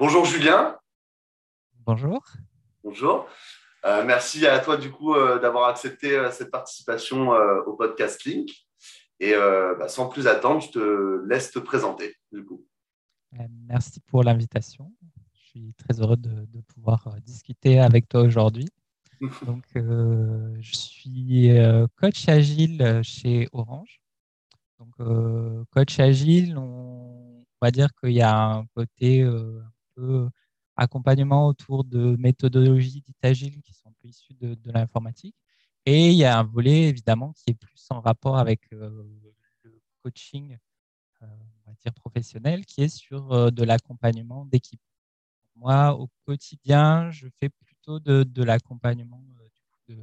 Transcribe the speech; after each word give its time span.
Bonjour 0.00 0.24
Julien. 0.24 0.78
Bonjour. 1.84 2.22
Bonjour. 2.84 3.26
Euh, 3.84 4.04
merci 4.04 4.46
à 4.46 4.60
toi 4.60 4.76
du 4.76 4.92
coup 4.92 5.12
euh, 5.12 5.40
d'avoir 5.40 5.68
accepté 5.68 6.16
euh, 6.16 6.30
cette 6.30 6.52
participation 6.52 7.30
au 7.66 7.72
podcast 7.72 8.22
Link. 8.24 8.48
Et 9.18 9.32
bah, 9.34 9.88
sans 9.88 10.08
plus 10.08 10.28
attendre, 10.28 10.60
je 10.60 10.70
te 10.70 11.28
laisse 11.28 11.50
te 11.50 11.58
présenter 11.58 12.14
du 12.30 12.44
coup. 12.44 12.64
Merci 13.66 13.98
pour 14.06 14.22
l'invitation. 14.22 14.92
Je 15.34 15.48
suis 15.48 15.74
très 15.74 16.00
heureux 16.00 16.16
de, 16.16 16.46
pouvoir 16.72 17.16
discuter 17.22 17.80
avec 17.80 18.08
toi 18.08 18.20
aujourd'hui. 18.20 18.68
Donc, 19.42 19.64
je 19.74 20.72
suis 20.76 21.50
coach 22.00 22.28
agile 22.28 23.00
chez 23.02 23.48
Orange. 23.50 24.00
Donc, 24.78 24.94
coach 25.72 25.98
agile, 25.98 26.56
on, 26.56 27.44
va 27.60 27.72
dire 27.72 27.88
qu'il 28.00 28.12
y 28.12 28.22
a 28.22 28.38
un 28.38 28.66
côté 28.76 29.24
un 29.24 29.64
peu 29.98 30.30
accompagnement 30.76 31.48
autour 31.48 31.84
de 31.84 32.16
méthodologies 32.16 33.02
dites 33.02 33.24
agiles 33.24 33.60
qui 33.62 33.74
sont 33.74 33.88
un 33.88 33.94
peu 34.00 34.08
issues 34.08 34.34
de, 34.34 34.56
l'informatique. 34.66 35.34
Et 35.86 36.10
il 36.10 36.16
y 36.16 36.24
a 36.24 36.38
un 36.38 36.44
volet 36.44 36.84
évidemment 36.84 37.32
qui 37.32 37.50
est 37.50 37.54
plus 37.54 37.86
en 37.90 38.00
rapport 38.00 38.38
avec 38.38 38.72
euh, 38.72 39.04
le 39.64 39.80
coaching 40.02 40.56
euh, 41.22 41.26
on 41.66 41.70
va 41.70 41.76
dire 41.82 41.92
professionnel 41.94 42.64
qui 42.64 42.82
est 42.82 42.88
sur 42.88 43.32
euh, 43.32 43.50
de 43.50 43.64
l'accompagnement 43.64 44.44
d'équipe. 44.44 44.80
Moi, 45.56 45.94
au 45.94 46.08
quotidien, 46.24 47.10
je 47.10 47.26
fais 47.40 47.48
plutôt 47.48 47.98
de, 47.98 48.22
de 48.22 48.44
l'accompagnement 48.44 49.24
de, 49.88 49.96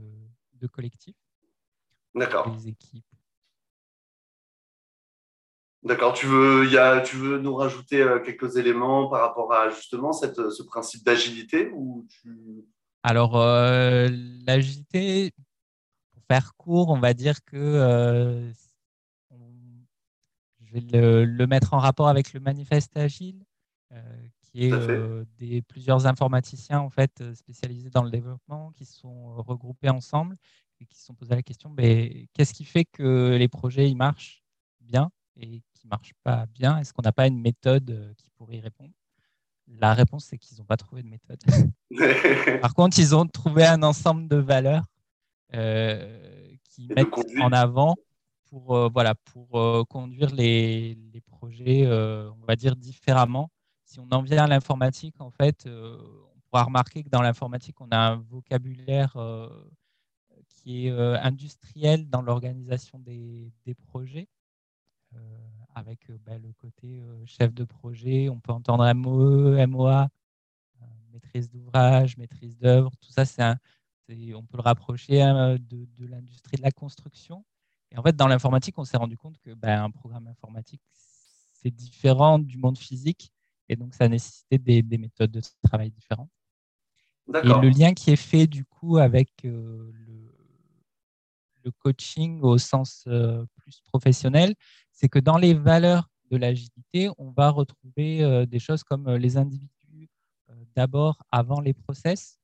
de 0.56 0.68
collectifs. 0.68 1.16
D'accord. 2.14 2.54
Les 2.54 2.68
équipes 2.68 3.15
D'accord. 5.86 6.14
Tu 6.14 6.26
veux, 6.26 6.68
y 6.68 6.80
a, 6.80 7.02
tu 7.02 7.16
veux 7.16 7.38
nous 7.38 7.54
rajouter 7.54 8.02
euh, 8.02 8.20
quelques 8.20 8.58
éléments 8.58 9.08
par 9.08 9.22
rapport 9.22 9.54
à 9.54 9.70
justement 9.70 10.14
cette, 10.14 10.50
ce 10.50 10.64
principe 10.64 11.06
d'agilité 11.06 11.70
ou 11.76 12.08
Alors, 13.04 13.38
euh, 13.38 14.10
l'agilité, 14.48 15.32
pour 16.12 16.24
faire 16.28 16.56
court, 16.56 16.90
on 16.90 17.00
va 17.00 17.14
dire 17.14 17.36
que 17.46 17.56
euh, 17.56 18.52
je 20.60 20.74
vais 20.74 21.26
le, 21.26 21.46
mettre 21.46 21.76
en 21.76 21.78
rapport 21.78 22.08
avec 22.08 22.34
le 22.34 22.40
manifeste 22.40 22.98
agile, 22.98 23.46
qui 24.42 24.66
est 24.66 25.26
des 25.38 25.62
plusieurs 25.62 26.08
informaticiens 26.08 26.80
en 26.80 26.90
fait 26.90 27.24
spécialisés 27.36 27.92
dans 27.92 28.04
le 28.04 28.10
développement 28.10 28.72
qui 28.76 28.86
sont 28.86 29.36
regroupés 29.36 29.90
ensemble 29.90 30.36
et 30.82 30.86
qui 30.86 30.98
se 30.98 31.06
sont 31.06 31.14
posés 31.14 31.36
la 31.36 31.44
question 31.44 31.70
mais 31.78 32.28
qu'est-ce 32.34 32.54
qui 32.54 32.66
fait 32.66 32.84
que 32.84 33.38
les 33.38 33.48
projets 33.48 33.90
ils 33.90 33.96
marchent 33.96 34.44
bien 34.82 35.10
et 35.38 35.62
marche 35.86 36.14
pas 36.24 36.46
bien 36.48 36.78
Est-ce 36.78 36.94
qu'on 36.94 37.02
n'a 37.02 37.12
pas 37.12 37.28
une 37.28 37.40
méthode 37.40 37.90
euh, 37.92 38.14
qui 38.16 38.30
pourrait 38.32 38.58
y 38.58 38.62
répondre? 38.62 38.92
La 39.68 39.94
réponse, 39.94 40.26
c'est 40.26 40.38
qu'ils 40.38 40.58
n'ont 40.60 40.66
pas 40.66 40.78
trouvé 40.78 41.02
de 41.02 41.08
méthode. 41.08 41.42
Par 42.62 42.74
contre, 42.76 43.00
ils 43.00 43.16
ont 43.16 43.26
trouvé 43.26 43.66
un 43.66 43.82
ensemble 43.82 44.28
de 44.28 44.36
valeurs 44.36 44.86
euh, 45.56 46.48
qui 46.64 46.88
mettent 46.88 47.08
en 47.42 47.52
avant 47.52 47.96
pour, 48.50 48.76
euh, 48.76 48.90
voilà, 48.94 49.16
pour 49.16 49.88
conduire 49.88 50.30
les, 50.36 50.96
les 51.12 51.22
projets, 51.22 51.88
on 51.88 52.46
va 52.46 52.56
dire, 52.56 52.76
différemment. 52.76 53.50
Si 53.86 54.00
on 54.00 54.08
en 54.12 54.22
vient 54.22 54.44
à 54.44 54.48
l'informatique, 54.48 55.16
en 55.20 55.32
fait, 55.32 55.68
on 55.68 56.40
pourra 56.48 56.64
remarquer 56.64 57.04
que 57.04 57.10
dans 57.10 57.24
l'informatique, 57.24 57.82
on 57.82 57.90
a 57.90 57.98
un 57.98 58.18
vocabulaire 58.18 59.18
qui 60.48 60.88
est 60.88 60.92
industriel 60.92 62.08
dans 62.08 62.22
l'organisation 62.22 63.00
des, 63.00 63.52
des 63.66 63.74
projets 63.74 64.28
avec 65.76 66.10
euh, 66.10 66.18
bah, 66.26 66.38
le 66.38 66.52
côté 66.54 67.00
euh, 67.00 67.24
chef 67.26 67.54
de 67.54 67.66
projet. 67.66 68.30
On 68.30 68.40
peut 68.40 68.54
entendre 68.54 68.92
MOE, 68.94 69.68
MOA, 69.68 70.08
euh, 70.82 70.86
maîtrise 71.12 71.50
d'ouvrage, 71.50 72.18
maîtrise 72.18 72.58
d'œuvre. 72.58 72.92
Tout 73.02 73.12
ça, 73.12 73.26
c'est 73.26 73.44
on 74.36 74.44
peut 74.44 74.58
le 74.58 74.62
rapprocher 74.62 75.22
hein, 75.22 75.58
de, 75.60 75.88
l'industrie 76.06 76.58
de 76.58 76.62
la 76.62 76.72
construction. 76.72 77.44
Et 77.92 77.98
en 77.98 78.04
fait, 78.04 78.16
dans 78.16 78.28
l'informatique, 78.28 78.78
on 78.78 78.86
s'est 78.86 78.98
rendu 78.98 79.18
compte 79.18 79.38
que 79.40 79.52
bah, 79.52 79.84
un 79.84 79.90
programme 79.90 80.28
informatique, 80.28 80.82
c'est 81.54 81.72
différent 81.72 82.40
du 82.40 82.58
monde 82.58 82.78
physique. 82.78 83.32
Et 83.68 83.76
donc, 83.76 83.96
ça 83.96 84.08
nécessitait 84.08 84.60
des, 84.60 84.84
des 84.84 85.00
méthodes 85.00 85.32
de 85.32 85.42
travail 85.64 85.90
différentes. 85.90 86.30
Et 87.30 87.48
le 87.48 87.70
lien 87.70 87.96
qui 87.96 88.12
est 88.12 88.16
fait 88.16 88.46
du 88.46 88.64
coup 88.66 88.98
avec 88.98 89.32
le, 89.44 89.92
le, 91.64 91.72
coaching 91.80 92.42
au 92.44 92.60
sens 92.60 93.08
plus 93.56 93.82
professionnel, 93.82 94.54
c'est 94.96 95.10
que 95.10 95.20
dans 95.20 95.38
les 95.38 95.54
valeurs 95.54 96.10
de 96.32 96.38
l'agilité, 96.38 97.10
on 97.18 97.32
va 97.32 97.50
retrouver 97.50 98.24
euh, 98.24 98.46
des 98.46 98.60
choses 98.60 98.84
comme 98.84 99.08
euh, 99.08 99.18
les 99.18 99.38
individus 99.38 100.10
euh, 100.50 100.54
d'abord 100.76 101.22
avant 101.32 101.62
les 101.62 101.74
process, 101.74 102.40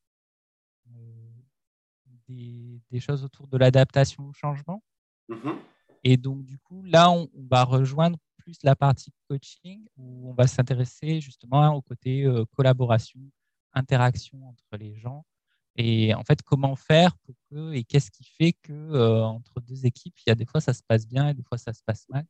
des, 2.28 3.00
choses 3.00 3.26
autour 3.26 3.48
de 3.48 3.58
l'adaptation 3.58 4.28
au 4.28 4.34
changement. 4.34 4.82
Mm-hmm. 5.30 5.56
Et 6.04 6.18
donc, 6.18 6.46
du 6.46 6.58
coup, 6.60 6.84
là, 6.84 7.12
on, 7.12 7.30
va 7.50 7.66
rejoindre 7.66 8.18
plus 8.38 8.58
la 8.64 8.76
partie 8.76 9.12
coaching 9.28 9.86
où 9.98 10.30
on 10.30 10.34
va 10.34 10.48
s'intéresser 10.48 11.20
justement 11.20 11.74
au 11.76 11.82
côté 11.82 12.26
collaboration, 12.56 13.20
interaction 13.74 14.48
entre 14.48 14.78
les 14.78 14.96
gens. 14.96 15.26
Et 15.76 16.14
en 16.14 16.24
fait, 16.24 16.42
comment 16.42 16.78
faire 16.78 17.18
pour 17.18 17.36
que, 17.50 17.74
et 17.74 17.84
qu'est-ce 17.84 18.12
qui 18.12 18.24
fait 18.24 18.54
que 18.54 19.22
entre 19.24 19.60
deux 19.60 19.86
équipes, 19.86 20.18
il 20.26 20.30
y 20.30 20.32
a 20.32 20.36
des 20.36 20.46
fois 20.46 20.62
ça 20.62 20.74
se 20.74 20.84
passe 20.84 21.06
bien 21.06 21.28
et 21.30 21.34
des 21.34 21.44
fois 21.44 21.58
ça 21.58 21.74
se 21.74 21.84
passe 21.84 22.08
mal. 22.08 22.26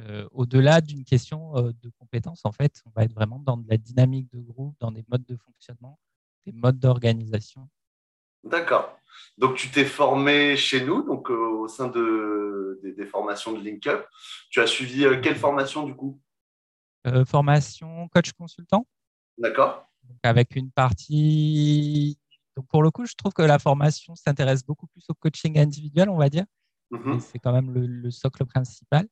Euh, 0.00 0.28
au-delà 0.30 0.80
d'une 0.80 1.04
question 1.04 1.56
euh, 1.56 1.72
de 1.82 1.90
compétences, 1.98 2.44
en 2.44 2.52
fait, 2.52 2.82
on 2.86 2.90
va 2.94 3.04
être 3.04 3.14
vraiment 3.14 3.38
dans 3.40 3.56
de 3.56 3.68
la 3.68 3.76
dynamique 3.76 4.30
de 4.32 4.38
groupe, 4.38 4.76
dans 4.78 4.92
des 4.92 5.04
modes 5.08 5.24
de 5.24 5.36
fonctionnement, 5.36 5.98
des 6.46 6.52
modes 6.52 6.78
d'organisation. 6.78 7.68
D'accord. 8.44 8.96
Donc, 9.36 9.56
tu 9.56 9.70
t'es 9.70 9.84
formé 9.84 10.56
chez 10.56 10.84
nous, 10.84 11.02
donc 11.02 11.30
euh, 11.30 11.34
au 11.34 11.68
sein 11.68 11.88
de, 11.88 12.80
des, 12.96 13.06
formations 13.06 13.52
de 13.52 13.60
LinkUp. 13.60 14.06
Tu 14.50 14.60
as 14.60 14.66
suivi 14.66 15.04
quelle 15.22 15.36
formation 15.36 15.84
du 15.84 15.94
coup? 15.94 16.20
Formation 17.26 18.08
coach 18.08 18.32
consultant. 18.32 18.86
D'accord. 19.38 19.88
Avec 20.22 20.54
une 20.56 20.70
partie. 20.70 22.18
Donc, 22.56 22.66
pour 22.68 22.82
le 22.82 22.90
coup, 22.90 23.06
je 23.06 23.14
trouve 23.14 23.32
que 23.32 23.42
la 23.42 23.58
formation 23.58 24.14
s'intéresse 24.14 24.64
beaucoup 24.64 24.86
plus 24.88 25.04
au 25.08 25.14
coaching 25.14 25.58
individuel, 25.58 26.08
on 26.10 26.18
va 26.18 26.28
dire. 26.28 26.44
Mm-hmm. 26.90 27.20
C'est 27.20 27.38
quand 27.38 27.52
même 27.52 27.72
le, 27.72 28.10
socle 28.10 28.44
principal. 28.44 29.06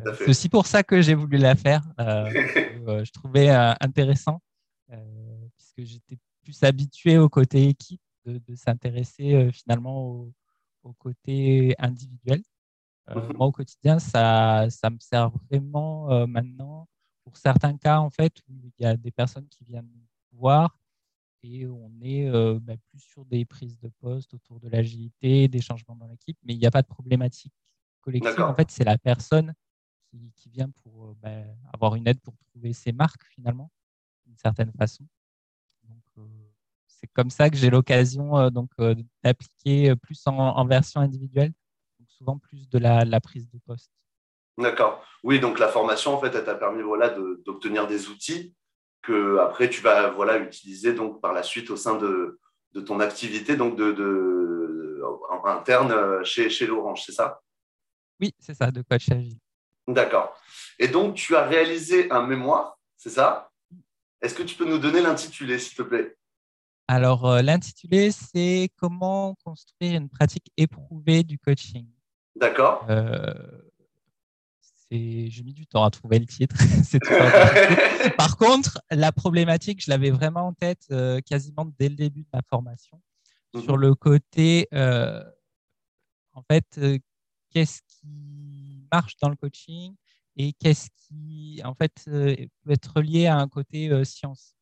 Euh, 0.00 0.14
c'est 0.18 0.28
aussi 0.28 0.48
pour 0.48 0.66
ça 0.66 0.82
que 0.82 1.00
j'ai 1.00 1.14
voulu 1.14 1.38
la 1.38 1.54
faire. 1.54 1.82
Euh, 2.00 2.24
euh, 2.88 3.04
je 3.04 3.12
trouvais 3.12 3.50
intéressant, 3.80 4.40
puisque 5.56 5.88
j'étais 5.90 6.18
plus 6.42 6.62
habitué 6.62 7.18
au 7.18 7.28
côté 7.28 7.68
équipe, 7.68 8.00
de, 8.24 8.54
s'intéresser 8.54 9.50
finalement 9.52 10.30
au, 10.82 10.92
côté 10.98 11.74
individuel. 11.78 12.42
Mhm. 13.08 13.32
Moi, 13.36 13.46
au 13.46 13.52
quotidien, 13.52 13.98
ça, 13.98 14.66
ça 14.70 14.90
me 14.90 14.98
sert 14.98 15.30
vraiment 15.48 16.26
maintenant 16.26 16.88
pour 17.24 17.36
certains 17.36 17.76
cas, 17.76 17.98
en 17.98 18.10
fait, 18.10 18.32
où 18.48 18.54
il 18.78 18.82
y 18.82 18.86
a 18.86 18.96
des 18.96 19.10
personnes 19.10 19.46
qui 19.48 19.64
viennent 19.64 19.88
nous 19.94 20.38
voir 20.38 20.76
et 21.44 21.66
on 21.66 21.90
est 22.00 22.30
bah, 22.60 22.74
plus 22.90 23.00
sur 23.00 23.24
des 23.24 23.44
prises 23.44 23.78
de 23.78 23.88
poste 24.00 24.34
autour 24.34 24.60
de 24.60 24.68
l'agilité, 24.68 25.48
des 25.48 25.60
changements 25.60 25.96
dans 25.96 26.06
l'équipe, 26.06 26.38
mais 26.44 26.54
il 26.54 26.58
n'y 26.58 26.66
a 26.66 26.70
pas 26.70 26.82
de 26.82 26.88
problématique 26.88 27.54
collective. 28.00 28.40
En 28.40 28.54
fait, 28.54 28.70
c'est 28.70 28.84
la 28.84 28.98
personne 28.98 29.54
qui, 30.36 30.48
vient 30.50 30.70
pour 30.82 31.06
euh, 31.06 31.14
bah, 31.22 31.30
avoir 31.72 31.94
une 31.94 32.06
aide 32.06 32.20
pour 32.20 32.34
trouver 32.50 32.72
ses 32.72 32.92
marques 32.92 33.24
finalement, 33.30 33.70
d'une 34.26 34.36
certaine 34.36 34.72
façon. 34.72 35.04
Euh, 36.18 36.22
c'est 36.86 37.08
comme 37.08 37.30
ça 37.30 37.50
que 37.50 37.56
j'ai 37.56 37.70
l'occasion 37.70 38.36
euh, 38.38 38.50
donc 38.50 38.70
d'appliquer 39.22 39.94
plus 39.96 40.22
en, 40.26 40.64
version 40.66 41.00
individuelle, 41.00 41.52
donc 41.98 42.10
souvent 42.10 42.38
plus 42.38 42.68
de 42.68 42.78
la, 42.78 43.20
prise 43.20 43.48
de 43.50 43.58
poste. 43.66 43.92
D'accord. 44.58 45.02
Oui, 45.22 45.40
donc 45.40 45.58
la 45.58 45.68
formation, 45.68 46.14
en 46.14 46.20
fait, 46.20 46.34
elle 46.34 46.44
t'a 46.44 46.54
permis 46.54 46.82
voilà, 46.82 47.10
d'obtenir 47.44 47.86
des 47.86 48.08
outils 48.08 48.54
que 49.00 49.38
après 49.38 49.68
tu 49.68 49.80
vas 49.80 50.10
voilà, 50.10 50.38
utiliser 50.38 50.92
donc, 50.92 51.20
par 51.20 51.32
la 51.32 51.42
suite 51.42 51.70
au 51.70 51.76
sein 51.76 51.96
de, 51.96 52.38
de 52.72 52.80
ton 52.80 53.00
activité 53.00 53.56
donc 53.56 53.76
de, 53.76 53.90
de, 53.90 55.02
interne 55.44 56.22
chez, 56.24 56.50
chez 56.50 56.66
l'Orange, 56.66 57.02
c'est 57.04 57.12
ça? 57.12 57.40
Oui, 58.20 58.32
c'est 58.38 58.54
ça, 58.54 58.70
de 58.70 58.82
coach 58.82 59.10
agile. 59.10 59.41
D'accord. 59.88 60.36
Et 60.78 60.88
donc, 60.88 61.14
tu 61.14 61.36
as 61.36 61.46
réalisé 61.46 62.10
un 62.10 62.26
mémoire, 62.26 62.78
c'est 62.96 63.10
ça? 63.10 63.50
Est-ce 64.20 64.34
que 64.34 64.42
tu 64.42 64.56
peux 64.56 64.64
nous 64.64 64.78
donner 64.78 65.00
l'intitulé, 65.00 65.58
s'il 65.58 65.76
te 65.76 65.82
plaît? 65.82 66.16
Alors, 66.88 67.26
euh, 67.26 67.42
l'intitulé, 67.42 68.10
c'est 68.10 68.70
Comment 68.76 69.34
construire 69.44 69.94
une 70.00 70.08
pratique 70.08 70.52
éprouvée 70.56 71.22
du 71.22 71.38
coaching. 71.38 71.86
D'accord. 72.36 72.86
Euh, 72.90 73.32
j'ai 74.90 75.42
mis 75.42 75.54
du 75.54 75.66
temps 75.66 75.84
à 75.84 75.90
trouver 75.90 76.18
le 76.18 76.26
titre. 76.26 76.54
Par 78.16 78.36
contre, 78.36 78.80
la 78.90 79.10
problématique, 79.10 79.82
je 79.82 79.90
l'avais 79.90 80.10
vraiment 80.10 80.48
en 80.48 80.52
tête 80.52 80.86
euh, 80.90 81.20
quasiment 81.20 81.64
dès 81.78 81.88
le 81.88 81.96
début 81.96 82.22
de 82.22 82.28
ma 82.32 82.42
formation, 82.42 83.00
sur 83.54 83.76
mhm. 83.76 83.80
le 83.80 83.94
côté, 83.94 84.68
en 84.72 86.42
fait, 86.50 86.80
qu'est-ce 87.50 87.80
qui 87.88 88.71
marche 88.92 89.16
dans 89.16 89.28
le 89.28 89.36
coaching 89.36 89.94
et 90.36 90.52
qu'est-ce 90.52 90.88
qui, 90.96 91.60
en 91.64 91.74
fait, 91.74 91.92
euh, 92.08 92.34
peut 92.64 92.72
être 92.72 93.00
lié 93.00 93.26
à 93.26 93.36
un 93.38 93.48
côté 93.48 93.90
euh, 93.90 94.04
science. 94.04 94.54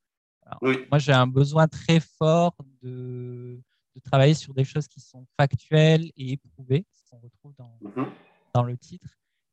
Moi, 0.62 0.99
j'ai 0.99 1.12
un 1.12 1.27
besoin 1.27 1.69
très 1.69 2.00
fort 2.00 2.56
de, 2.82 3.61
travailler 4.05 4.35
sur 4.35 4.55
des 4.55 4.65
choses 4.65 4.88
qui 4.88 4.99
sont 4.99 5.27
factuelles 5.37 6.11
et 6.17 6.32
éprouvées, 6.32 6.87
ce 6.91 7.11
qu'on 7.11 7.19
retrouve 7.19 7.55
dans, 7.56 7.79
mhm. 7.82 8.11
dans 8.55 8.62
le 8.62 8.77
titre. 8.79 9.06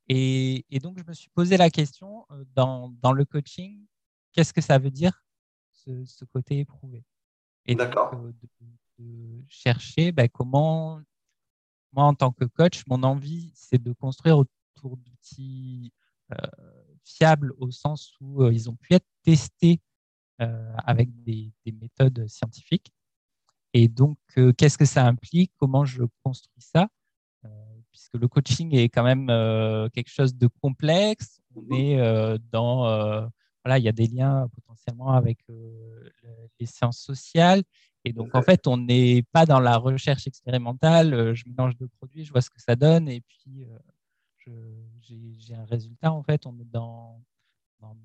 Et, 0.08 0.64
donc, 0.82 0.98
je 0.98 1.04
me 1.04 1.12
suis 1.12 1.28
posé 1.30 1.56
la 1.56 1.68
question 1.68 2.24
euh, 2.30 2.44
dans, 2.54 2.88
dans 3.02 3.12
le 3.12 3.24
coaching, 3.24 3.84
qu'est-ce 4.32 4.52
que 4.52 4.62
ça 4.62 4.78
veut 4.78 4.90
dire 4.90 5.22
ce, 5.72 6.24
côté 6.32 6.60
éprouvé? 6.60 7.04
Et 7.66 7.74
donc, 7.74 7.94
euh, 7.96 8.32
de, 8.98 9.44
chercher 9.48 10.12
ben, 10.12 10.28
comment, 10.28 11.00
moi, 11.92 12.04
en 12.04 12.14
tant 12.14 12.32
que 12.32 12.44
coach, 12.44 12.84
mon 12.86 13.02
envie, 13.02 13.52
c'est 13.54 13.80
de 13.80 13.92
construire 13.92 14.42
d'outils 14.86 15.92
euh, 16.32 16.36
fiables 17.04 17.52
au 17.58 17.70
sens 17.70 18.14
où 18.20 18.48
ils 18.50 18.68
ont 18.70 18.76
pu 18.76 18.94
être 18.94 19.06
testés 19.22 19.80
avec 20.38 21.10
des, 21.24 21.50
des, 21.66 21.72
méthodes 21.72 22.28
scientifiques. 22.28 22.92
Et 23.74 23.88
donc, 23.88 24.18
qu'est-ce 24.56 24.78
que 24.78 24.84
ça 24.84 25.04
implique? 25.04 25.52
Comment 25.56 25.84
je 25.84 26.04
construis 26.22 26.62
ça? 26.62 26.88
Puisque 27.90 28.14
le 28.14 28.28
coaching 28.28 28.74
est 28.76 28.88
quand 28.88 29.02
même 29.02 29.28
euh, 29.30 29.88
quelque 29.88 30.10
chose 30.10 30.34
de 30.36 30.46
complexe. 30.46 31.40
On 31.56 31.62
mhm. 31.62 31.72
est 31.72 32.00
euh, 32.00 32.38
dans, 32.52 32.86
euh, 32.86 33.26
voilà, 33.64 33.78
il 33.78 33.84
y 33.84 33.88
a 33.88 33.92
des 33.92 34.06
liens 34.06 34.48
potentiellement 34.54 35.12
avec 35.12 35.38
les 36.60 36.66
sciences 36.66 36.98
sociales. 36.98 37.62
Et 38.04 38.12
donc, 38.12 38.34
en 38.34 38.42
fait, 38.42 38.66
on 38.66 38.76
n'est 38.76 39.24
pas 39.32 39.44
dans 39.44 39.60
la 39.60 39.76
recherche 39.76 40.26
expérimentale. 40.26 41.34
Je 41.34 41.44
mélange 41.48 41.76
deux 41.76 41.88
produits, 41.88 42.24
je 42.24 42.30
vois 42.30 42.40
ce 42.40 42.50
que 42.50 42.60
ça 42.60 42.76
donne, 42.76 43.08
et 43.08 43.20
puis 43.20 43.66
j'ai 45.00 45.54
un 45.54 45.64
résultat. 45.64 46.12
En 46.12 46.22
fait, 46.22 46.46
on 46.46 46.58
est 46.58 46.70
dans, 46.70 47.20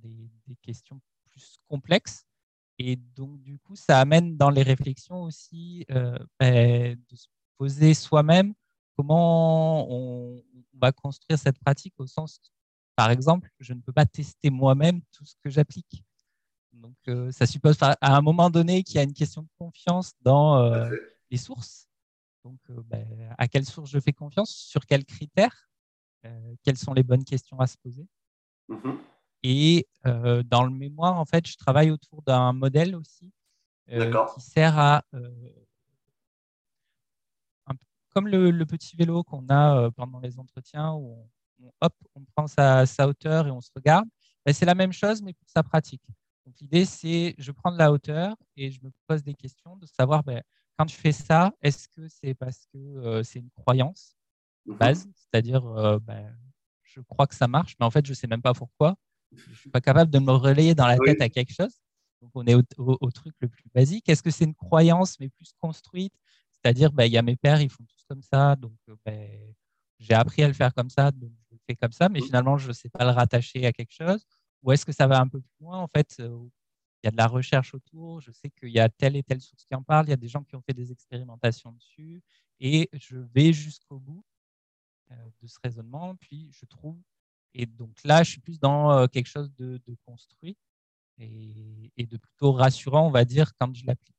des, 0.01 0.55
questions 0.61 0.99
plus 1.29 1.57
complexes. 1.67 2.25
Et 2.79 2.95
donc, 2.95 3.41
du 3.41 3.59
coup, 3.59 3.75
ça 3.75 3.99
amène 3.99 4.37
dans 4.37 4.49
les 4.49 4.63
réflexions 4.63 5.23
aussi 5.23 5.85
ben, 6.39 6.95
de 7.09 7.15
se 7.15 7.27
poser 7.57 7.93
soi-même 7.93 8.53
comment 8.95 9.87
on, 9.89 10.43
va 10.73 10.91
construire 10.91 11.39
cette 11.39 11.59
pratique 11.59 11.93
au 11.97 12.07
sens, 12.07 12.41
par 12.95 13.11
exemple, 13.11 13.49
je 13.59 13.73
ne 13.73 13.79
peux 13.79 13.93
pas 13.93 14.05
tester 14.05 14.49
moi-même 14.49 15.01
tout 15.11 15.25
ce 15.25 15.35
que 15.43 15.49
j'applique. 15.49 16.03
Donc, 16.73 16.95
euh, 17.07 17.31
ça 17.31 17.45
suppose 17.45 17.77
à 17.81 17.95
un 18.01 18.21
moment 18.21 18.49
donné 18.49 18.83
qu'il 18.83 18.95
y 18.95 18.99
a 18.99 19.03
une 19.03 19.13
question 19.13 19.43
de 19.43 19.49
confiance 19.57 20.13
dans 20.21 20.57
euh, 20.57 20.89
les 21.29 21.37
sources. 21.37 21.87
Donc, 22.43 22.59
euh, 22.69 22.81
ben, 22.85 23.07
à 23.37 23.47
quelle 23.47 23.65
source 23.65 23.89
je 23.89 23.99
fais 23.99 24.11
confiance? 24.11 24.49
Sur 24.49 24.85
quels 24.85 25.05
critères 25.05 25.69
Quelles 26.63 26.77
sont 26.77 26.93
les 26.93 27.03
bonnes 27.03 27.23
questions 27.23 27.59
à 27.59 27.67
se 27.67 27.77
poser 27.77 28.07
mm-hmm. 28.69 28.97
Et 29.43 29.87
dans 30.03 30.63
le 30.63 30.71
mémoire, 30.71 31.19
en 31.19 31.25
fait, 31.25 31.47
je 31.47 31.57
travaille 31.57 31.91
autour 31.91 32.21
d'un 32.21 32.53
modèle 32.53 32.95
aussi 32.95 33.31
qui 33.89 34.41
sert 34.41 34.77
à 34.79 35.03
comme 38.13 38.27
le, 38.27 38.65
petit 38.65 38.95
vélo 38.95 39.23
qu'on 39.23 39.47
a 39.49 39.77
euh, 39.77 39.91
pendant 39.91 40.19
les 40.19 40.39
entretiens 40.39 40.93
où 40.93 41.27
on, 41.61 41.71
hop, 41.81 41.93
on 42.15 42.23
prend 42.35 42.47
sa, 42.47 42.85
hauteur 43.07 43.47
et 43.47 43.51
on 43.51 43.61
se 43.61 43.71
regarde, 43.75 44.07
ben, 44.45 44.53
c'est 44.53 44.65
la 44.65 44.75
même 44.75 44.93
chose 44.93 45.21
mais 45.21 45.33
pour 45.33 45.49
sa 45.49 45.63
pratique. 45.63 46.03
Donc 46.45 46.55
l'idée 46.59 46.85
c'est 46.85 47.35
je 47.37 47.51
prends 47.51 47.71
de 47.71 47.77
la 47.77 47.91
hauteur 47.91 48.35
et 48.55 48.69
je 48.69 48.79
me 48.83 48.91
pose 49.07 49.23
des 49.23 49.33
questions 49.33 49.77
de 49.77 49.85
savoir 49.85 50.23
ben, 50.23 50.41
quand 50.77 50.87
je 50.87 50.95
fais 50.95 51.11
ça, 51.11 51.51
est-ce 51.61 51.87
que 51.87 52.07
c'est 52.07 52.33
parce 52.33 52.65
que 52.73 52.77
euh, 52.77 53.23
c'est 53.23 53.39
une 53.39 53.51
croyance 53.51 54.15
mhm. 54.15 54.22
Base, 54.65 55.07
c'est-à-dire 55.15 55.65
euh, 55.65 55.99
ben, 55.99 56.35
je 56.83 57.01
crois 57.01 57.27
que 57.27 57.35
ça 57.35 57.47
marche, 57.47 57.75
mais 57.79 57.85
en 57.85 57.91
fait 57.91 58.05
je 58.05 58.11
ne 58.11 58.15
sais 58.15 58.27
même 58.27 58.41
pas 58.41 58.53
pourquoi. 58.53 58.95
Je 59.35 59.49
ne 59.49 59.55
suis 59.55 59.69
pas 59.69 59.81
capable 59.81 60.11
de 60.11 60.19
me 60.19 60.31
relayer 60.31 60.75
dans 60.75 60.87
la 60.87 60.97
tête 60.97 61.21
à 61.21 61.29
quelque 61.29 61.53
chose. 61.53 61.81
Donc 62.21 62.31
on 62.35 62.45
est 62.45 62.55
au, 62.55 63.11
truc 63.11 63.35
le 63.39 63.49
plus 63.49 63.65
basique. 63.73 64.07
Est-ce 64.07 64.23
que 64.23 64.31
c'est 64.31 64.45
une 64.45 64.55
croyance 64.55 65.19
mais 65.19 65.29
plus 65.29 65.51
construite? 65.59 66.13
C'est-à-dire, 66.51 66.91
ben, 66.93 67.05
il 67.05 67.11
y 67.11 67.17
a 67.17 67.21
mes 67.21 67.35
pères, 67.35 67.59
ils 67.59 67.69
font 67.69 67.83
tous 67.83 68.05
comme 68.07 68.21
ça, 68.21 68.55
donc 68.55 68.77
euh, 68.89 68.95
ben, 69.05 69.29
j'ai 69.99 70.13
appris 70.13 70.43
à 70.43 70.47
le 70.47 70.53
faire 70.53 70.73
comme 70.73 70.89
ça, 70.89 71.11
donc 71.11 71.31
je 71.49 71.55
le 71.55 71.59
fais 71.67 71.75
comme 71.75 71.91
ça, 71.91 72.07
mais 72.07 72.19
mmh. 72.19 72.25
finalement, 72.25 72.57
je 72.57 72.69
ne 72.69 72.73
sais 72.73 72.89
pas 72.89 73.03
le 73.03 73.11
rattacher 73.11 73.65
à 73.65 73.73
quelque 73.73 73.93
chose. 73.93 74.25
Ou 74.61 74.71
est-ce 74.71 74.85
que 74.85 74.93
ça 74.93 75.07
va 75.07 75.19
un 75.19 75.27
peu 75.27 75.41
plus 75.41 75.57
loin 75.59 75.79
En 75.79 75.87
fait, 75.87 76.15
euh, 76.21 76.39
il 77.03 77.07
y 77.07 77.09
a 77.09 77.11
de 77.11 77.17
la 77.17 77.27
recherche 77.27 77.73
autour, 77.73 78.21
je 78.21 78.31
sais 78.31 78.49
qu'il 78.49 78.69
y 78.69 78.79
a 78.79 78.87
telle 78.87 79.17
et 79.17 79.23
telle 79.23 79.41
source 79.41 79.65
qui 79.65 79.75
en 79.75 79.83
parle, 79.83 80.07
il 80.07 80.11
y 80.11 80.13
a 80.13 80.17
des 80.17 80.29
gens 80.29 80.43
qui 80.43 80.55
ont 80.55 80.61
fait 80.61 80.73
des 80.73 80.91
expérimentations 80.91 81.73
dessus, 81.73 82.21
et 82.61 82.89
je 82.93 83.17
vais 83.35 83.51
jusqu'au 83.51 83.99
bout 83.99 84.23
de 85.41 85.47
ce 85.47 85.57
raisonnement, 85.63 86.15
puis 86.15 86.49
je 86.51 86.65
trouve. 86.65 86.97
Et 87.53 87.65
donc 87.65 88.03
là, 88.03 88.23
je 88.23 88.31
suis 88.31 88.41
plus 88.41 88.59
dans 88.59 89.07
quelque 89.07 89.27
chose 89.27 89.53
de, 89.55 89.79
construit 90.05 90.57
et, 91.17 91.91
et, 91.97 92.05
de 92.05 92.17
plutôt 92.17 92.53
rassurant, 92.53 93.07
on 93.07 93.11
va 93.11 93.25
dire, 93.25 93.51
quand 93.59 93.73
je 93.75 93.85
l'applique. 93.85 94.13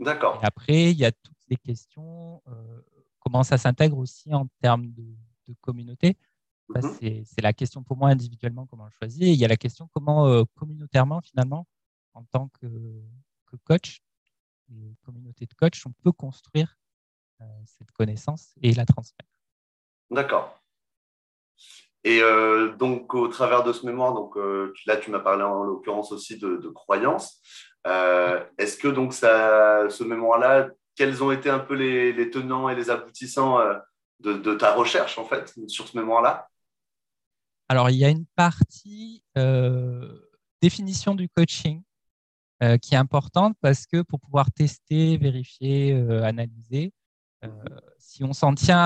D'accord. 0.00 0.40
Et 0.42 0.46
après, 0.46 0.90
il 0.90 0.98
y 0.98 1.04
a 1.04 1.12
toutes 1.12 1.36
les 1.48 1.56
questions, 1.56 2.42
euh, 2.48 2.80
comment 3.20 3.42
ça 3.42 3.58
s'intègre 3.58 3.98
aussi 3.98 4.32
en 4.34 4.46
termes 4.60 4.90
de, 4.92 5.04
communauté. 5.60 6.16
Mhm. 6.70 7.24
C'est 7.24 7.42
la 7.42 7.52
question 7.52 7.82
pour 7.82 7.98
moi 7.98 8.08
individuellement, 8.08 8.66
comment 8.66 8.88
je 8.88 8.96
choisis. 8.96 9.22
Et 9.22 9.32
il 9.32 9.38
y 9.38 9.44
a 9.44 9.48
la 9.48 9.58
question 9.58 9.88
comment 9.92 10.26
euh, 10.26 10.44
communautairement, 10.54 11.20
finalement, 11.20 11.66
en 12.14 12.24
tant 12.24 12.48
que, 12.48 12.66
coach, 13.64 14.00
et 14.70 14.96
communauté 15.02 15.46
de 15.46 15.54
coach, 15.54 15.86
on 15.86 15.92
peut 15.92 16.10
construire 16.10 16.76
euh, 17.40 17.44
cette 17.66 17.92
connaissance 17.92 18.54
et 18.62 18.72
la 18.72 18.84
transmettre. 18.86 19.30
D'accord. 20.14 20.60
Et 22.06 22.20
donc, 22.78 23.14
au 23.14 23.28
travers 23.28 23.64
de 23.64 23.72
ce 23.72 23.86
mémoire, 23.86 24.12
donc, 24.12 24.36
là, 24.86 24.98
tu 24.98 25.10
m'as 25.10 25.20
parlé 25.20 25.42
en 25.42 25.64
l'occurrence 25.64 26.12
aussi 26.12 26.38
de, 26.38 26.68
croyances. 26.68 27.40
Euh, 27.86 28.42
est-ce 28.58 28.78
que 28.78 28.88
donc 28.88 29.12
ce 29.12 30.04
mémoire-là, 30.04 30.68
quels 30.96 31.22
ont 31.22 31.30
été 31.30 31.50
un 31.50 31.58
peu 31.58 31.74
les, 31.74 32.30
tenants 32.30 32.68
et 32.68 32.74
les 32.74 32.90
aboutissants 32.90 33.60
euh, 33.60 33.74
de, 34.20 34.54
ta 34.54 34.74
recherche 34.74 35.18
en 35.18 35.24
fait 35.24 35.52
sur 35.68 35.86
ce 35.88 35.96
mémoire-là? 35.98 36.48
Alors 37.68 37.90
il 37.90 37.96
y 37.96 38.04
a 38.04 38.10
une 38.10 38.26
partie 38.36 39.22
euh, 39.36 40.20
définition 40.60 41.14
du 41.14 41.28
coaching 41.28 41.82
qui 42.80 42.94
est 42.94 42.98
importante 42.98 43.54
parce 43.60 43.84
que 43.84 44.00
pour 44.00 44.20
pouvoir 44.20 44.50
tester, 44.50 45.18
vérifier, 45.18 45.92
analyser, 46.22 46.94
si 47.98 48.24
on 48.24 48.32
s'en 48.32 48.54
tient 48.54 48.78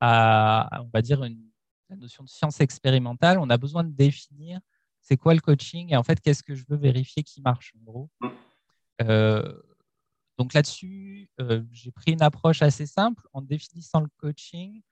à, 0.00 0.80
on 0.82 0.90
va 0.92 1.02
dire 1.02 1.24
une, 1.24 1.40
la 1.88 1.96
notion 1.96 2.24
de 2.24 2.28
science 2.28 2.60
expérimentale, 2.60 3.38
on 3.38 3.50
a 3.50 3.56
besoin 3.56 3.84
de 3.84 3.92
définir 3.92 4.60
c'est 5.00 5.16
quoi 5.16 5.34
le 5.34 5.40
coaching 5.40 5.92
et 5.92 5.96
en 5.96 6.02
fait, 6.02 6.20
qu'est-ce 6.20 6.42
que 6.42 6.54
je 6.54 6.64
veux 6.68 6.76
vérifier 6.76 7.22
qui 7.22 7.42
marche 7.42 7.74
en 7.78 7.84
gros. 7.84 8.10
Mm. 8.20 8.28
Euh, 9.02 9.62
donc 10.38 10.54
là-dessus, 10.54 11.28
euh, 11.40 11.62
j'ai 11.70 11.92
pris 11.92 12.12
une 12.12 12.22
approche 12.22 12.62
assez 12.62 12.86
simple 12.86 13.26
en 13.32 13.42
définissant 13.42 14.00
le 14.00 14.08
coaching 14.16 14.82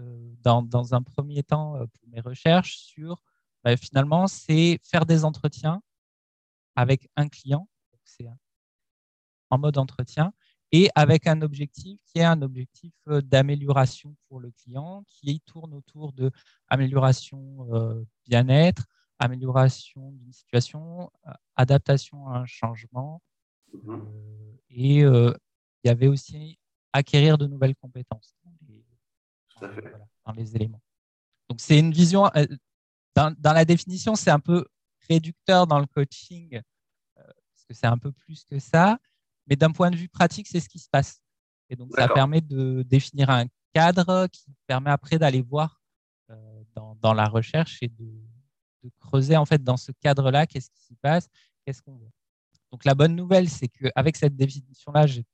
euh, 0.00 0.34
dans, 0.42 0.62
dans, 0.62 0.94
un 0.94 1.02
premier 1.02 1.42
temps 1.42 1.74
pour 1.74 2.08
mes 2.08 2.20
recherches 2.20 2.78
sur 2.78 3.22
bah, 3.62 3.76
finalement, 3.76 4.26
c'est 4.26 4.78
faire 4.82 5.06
des 5.06 5.24
entretiens 5.24 5.82
avec 6.76 7.08
un 7.16 7.28
client, 7.28 7.68
c'est 8.04 8.26
en 9.50 9.58
mode 9.58 9.78
entretien, 9.78 10.32
et 10.72 10.88
avec 10.94 11.26
un 11.26 11.42
objectif 11.42 12.00
qui 12.06 12.18
est 12.18 12.24
un 12.24 12.42
objectif 12.42 12.92
d'amélioration 13.06 14.14
pour 14.28 14.40
le 14.40 14.50
client, 14.52 15.04
qui 15.06 15.40
tourne 15.40 15.74
autour 15.74 16.12
de 16.12 16.30
amélioration 16.68 18.06
bien-être, 18.26 18.86
amélioration 19.20 20.12
d'une 20.12 20.32
situation, 20.32 21.12
euh, 21.28 21.32
adaptation 21.54 22.26
à 22.28 22.38
un 22.38 22.46
changement. 22.46 23.22
Mhm. 23.72 23.90
Euh, 23.90 24.56
et 24.70 25.04
euh, 25.04 25.32
il 25.84 25.88
y 25.88 25.90
avait 25.90 26.08
aussi 26.08 26.58
acquérir 26.92 27.38
de 27.38 27.46
nouvelles 27.46 27.76
compétences 27.76 28.34
dans 30.24 30.32
les, 30.32 30.56
éléments. 30.56 30.80
Donc 31.48 31.60
c'est 31.60 31.78
une 31.78 31.92
vision, 31.92 32.30
dans, 33.14 33.34
dans, 33.38 33.52
la 33.52 33.64
définition, 33.64 34.14
c'est 34.14 34.30
un 34.30 34.40
peu 34.40 34.64
réducteur 35.08 35.66
dans 35.66 35.78
le 35.78 35.86
coaching, 35.86 36.60
parce 37.14 37.64
que 37.68 37.74
c'est 37.74 37.86
un 37.86 37.98
peu 37.98 38.10
plus 38.10 38.44
que 38.44 38.58
ça, 38.58 38.98
mais 39.50 39.56
d'un 39.56 39.72
point 39.72 39.90
de 39.90 39.96
vue 39.96 40.08
pratique, 40.08 40.46
c'est 40.48 40.60
ce 40.60 40.68
qui 40.68 40.78
se 40.78 40.88
passe. 40.88 41.20
Et 41.68 41.76
donc 41.76 41.90
ça 41.94 42.08
permet 42.08 42.40
de 42.40 42.82
définir 42.82 43.28
un 43.28 43.44
cadre 43.74 44.26
qui 44.28 44.46
permet 44.66 44.90
après 44.90 45.18
d'aller 45.18 45.42
voir 45.42 45.80
dans, 46.74 46.94
dans, 47.00 47.12
la 47.12 47.26
recherche 47.26 47.78
et 47.82 47.88
de, 47.88 48.12
de 48.84 48.90
creuser 49.00 49.36
en 49.36 49.44
fait 49.44 49.62
dans 49.62 49.76
ce 49.76 49.92
cadre-là, 49.92 50.46
qu'est-ce 50.46 50.70
qui 50.70 50.80
s'y 50.80 50.94
passe, 50.96 51.28
qu'est-ce 51.64 51.82
qu'on 51.82 51.96
veut. 51.96 52.10
Donc 52.70 52.84
la 52.84 52.94
bonne 52.94 53.14
nouvelle, 53.16 53.48
c'est 53.48 53.68
qu'avec 53.68 54.16
cette 54.16 54.36
définition-là, 54.36 55.06
j'ai 55.06 55.24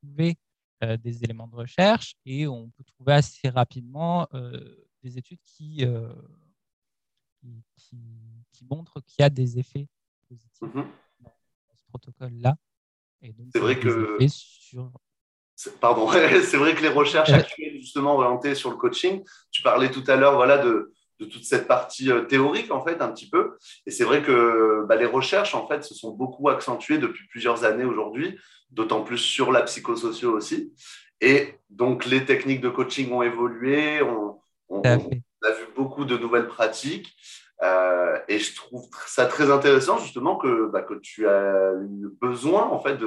trouvé 0.00 0.36
euh, 0.82 0.96
des 0.96 1.22
éléments 1.22 1.46
de 1.46 1.56
recherche 1.56 2.14
et 2.24 2.46
on 2.46 2.70
peut 2.70 2.84
trouver 2.84 3.12
assez 3.12 3.48
rapidement 3.48 4.26
euh, 4.34 4.76
des 5.02 5.18
études 5.18 5.38
euh, 5.82 6.12
qui, 7.76 7.98
qui, 8.52 8.64
montrent 8.64 9.00
qu'il 9.00 9.20
y 9.20 9.22
a 9.22 9.30
des 9.30 9.58
effets 9.58 9.86
positifs 10.28 10.62
mhm. 10.62 10.86
dans 11.20 11.32
ce 11.74 11.84
protocole-là. 11.88 12.56
C'est 13.52 13.58
vrai 13.58 13.78
que 13.78 14.18
Pardon, 15.80 16.08
c'est 16.42 16.56
vrai 16.56 16.74
que 16.74 16.82
les 16.82 16.88
recherches 16.88 17.30
actuelles 17.30 17.74
justement 17.74 18.14
orientées 18.14 18.54
sur 18.54 18.70
le 18.70 18.76
coaching, 18.76 19.22
tu 19.50 19.62
parlais 19.62 19.90
tout 19.90 20.04
à 20.06 20.16
l'heure 20.16 20.36
voilà 20.36 20.56
de 20.56 20.94
de 21.20 21.26
toute 21.26 21.44
cette 21.44 21.68
partie 21.68 22.10
euh, 22.10 22.22
théorique, 22.22 22.72
en 22.72 22.82
fait, 22.82 23.00
un 23.00 23.08
petit 23.12 23.28
peu. 23.28 23.58
Et 23.86 23.90
c'est 23.90 24.04
vrai 24.04 24.22
que 24.22 24.84
bah, 24.88 24.96
les 24.96 25.06
recherches, 25.06 25.54
en 25.54 25.68
fait, 25.68 25.84
se 25.84 25.94
sont 25.94 26.12
beaucoup 26.12 26.48
accentuées 26.48 26.98
depuis 26.98 27.26
plusieurs 27.28 27.64
années 27.64 27.84
aujourd'hui, 27.84 28.38
d'autant 28.70 29.02
plus 29.02 29.18
sur 29.18 29.52
la 29.52 29.62
psychosociaux 29.62 30.32
aussi. 30.32 30.72
Et 31.20 31.54
donc, 31.68 32.06
les 32.06 32.24
techniques 32.24 32.62
de 32.62 32.70
coaching 32.70 33.12
ont 33.12 33.22
évolué, 33.22 34.00
on, 34.02 34.40
a 34.82 34.96
vu 34.96 35.66
beaucoup 35.76 36.04
de 36.04 36.16
nouvelles 36.16 36.48
pratiques. 36.48 37.14
Euh, 37.62 38.18
et 38.28 38.38
je 38.38 38.54
trouve 38.54 38.88
ça 39.06 39.26
très 39.26 39.50
intéressant, 39.50 39.98
justement, 39.98 40.36
que, 40.36 40.68
bah, 40.68 40.82
que 40.82 40.94
tu 40.94 41.28
as 41.28 41.72
eu 41.74 42.08
besoin, 42.20 42.64
en 42.64 42.80
fait, 42.80 42.98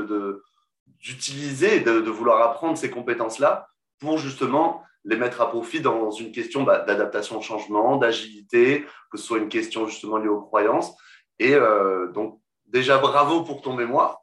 d'utiliser, 1.00 1.80
de, 1.80 2.10
vouloir 2.10 2.42
apprendre 2.42 2.78
ces 2.78 2.92
compétences-là 2.92 3.68
pour 4.00 4.18
justement 4.18 4.84
les 5.06 5.18
mettre 5.18 5.42
à 5.42 5.50
profit 5.50 5.82
dans 5.82 6.12
une 6.12 6.32
question 6.32 6.64
bah, 6.64 6.80
d'adaptation 6.80 7.40
au 7.40 7.42
changement, 7.42 7.98
d'agilité, 7.98 8.86
que 9.12 9.18
ce 9.18 9.26
soit 9.26 9.40
une 9.40 9.50
question 9.50 9.88
justement 9.88 10.18
liée 10.18 10.30
aux 10.30 10.42
croyances. 10.42 10.96
Et 11.40 11.56
euh, 11.56 12.12
donc, 12.12 12.40
déjà, 12.68 13.00
bravo 13.00 13.44
pour 13.44 13.62
ton 13.62 13.74
mémoire. 13.74 14.20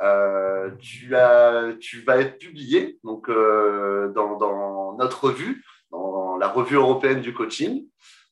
Euh, 0.00 0.70
tu, 0.80 1.16
as, 1.16 1.72
tu 1.80 2.02
vas 2.02 2.18
être 2.18 2.38
publié 2.38 2.98
donc, 3.04 3.30
dans, 3.30 4.96
notre 4.98 5.24
revue, 5.24 5.64
dans 5.90 6.36
la 6.36 6.48
revue 6.48 6.76
européenne 6.76 7.20
du 7.20 7.32
coaching. 7.32 7.86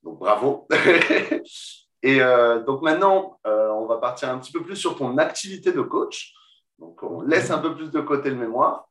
Donc, 0.06 0.18
bravo. 0.20 0.66
Et 2.02 2.20
donc 2.66 2.82
maintenant, 2.82 3.40
on 3.44 3.86
va 3.86 3.96
partir 3.96 4.28
un 4.28 4.38
petit 4.38 4.52
peu 4.52 4.62
plus 4.62 4.76
sur 4.76 4.94
ton 4.96 5.18
activité 5.18 5.72
de 5.72 5.80
coach. 5.80 6.32
Donc, 6.78 7.02
on 7.02 7.22
laisse 7.22 7.50
un 7.50 7.58
peu 7.58 7.74
plus 7.74 7.90
de 7.90 8.00
côté 8.00 8.30
le 8.30 8.36
mémoire. 8.36 8.86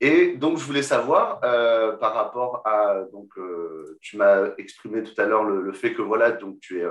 Et 0.00 0.36
donc, 0.36 0.58
je 0.58 0.64
voulais 0.64 0.82
savoir 0.82 1.40
euh, 1.44 1.96
par 1.96 2.14
rapport 2.14 2.62
à. 2.66 3.04
Donc, 3.12 3.30
euh, 3.38 3.98
tu 4.00 4.16
m'as 4.16 4.54
exprimé 4.58 5.02
tout 5.02 5.18
à 5.20 5.24
l'heure 5.24 5.44
le, 5.44 5.72
fait 5.72 5.94
que 5.94 6.02
voilà, 6.02 6.32
donc 6.32 6.60
tu 6.60 6.80
es 6.80 6.86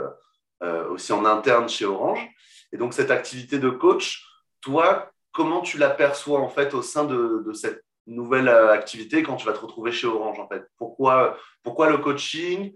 euh, 0.63 0.89
aussi 0.89 1.13
en 1.13 1.25
interne 1.25 1.69
chez 1.69 1.85
Orange. 1.85 2.27
Et 2.71 2.77
donc, 2.77 2.93
cette 2.93 3.11
activité 3.11 3.59
de 3.59 3.69
coach, 3.69 4.25
toi, 4.61 5.11
comment 5.31 5.61
tu 5.61 5.77
l'aperçois 5.77 6.39
en 6.39 6.49
fait 6.49 6.73
au 6.73 6.81
sein 6.81 7.05
de, 7.05 7.43
de, 7.45 7.53
cette 7.53 7.85
nouvelle 8.07 8.49
activité 8.49 9.23
quand 9.23 9.35
tu 9.35 9.45
vas 9.45 9.53
te 9.53 9.59
retrouver 9.59 9.91
chez 9.91 10.07
Orange 10.07 10.39
en 10.39 10.47
fait? 10.47 10.67
Pourquoi, 10.77 11.37
pourquoi 11.63 11.89
le 11.89 11.99
coaching? 11.99 12.75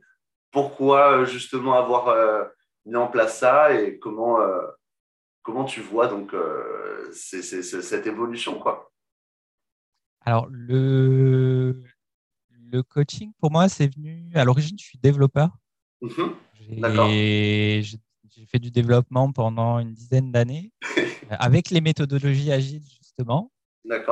Pourquoi 0.51 1.25
justement 1.25 1.73
avoir 1.73 2.15
mis 2.85 2.95
en 2.95 3.07
place 3.07 3.39
ça 3.39 3.73
Et 3.73 3.99
comment, 3.99 4.37
comment 5.43 5.65
tu 5.65 5.81
vois 5.81 6.07
donc 6.07 6.33
cette 7.11 8.07
évolution 8.07 8.59
quoi? 8.59 8.91
Alors, 10.25 10.47
le, 10.51 11.81
le 12.71 12.83
coaching, 12.83 13.31
pour 13.39 13.51
moi, 13.51 13.69
c'est 13.69 13.93
venu. 13.93 14.29
À 14.35 14.43
l'origine, 14.43 14.77
je 14.77 14.83
suis 14.83 14.99
développeur. 14.99 15.49
Mhm. 16.01 16.35
J'ai 17.81 18.45
fait 18.45 18.59
du 18.59 18.71
développement 18.71 19.31
pendant 19.31 19.79
une 19.79 19.93
dizaine 19.93 20.31
d'années 20.31 20.71
avec 21.29 21.71
les 21.71 21.81
méthodologies 21.81 22.51
agiles, 22.51 22.83
justement. 23.01 23.51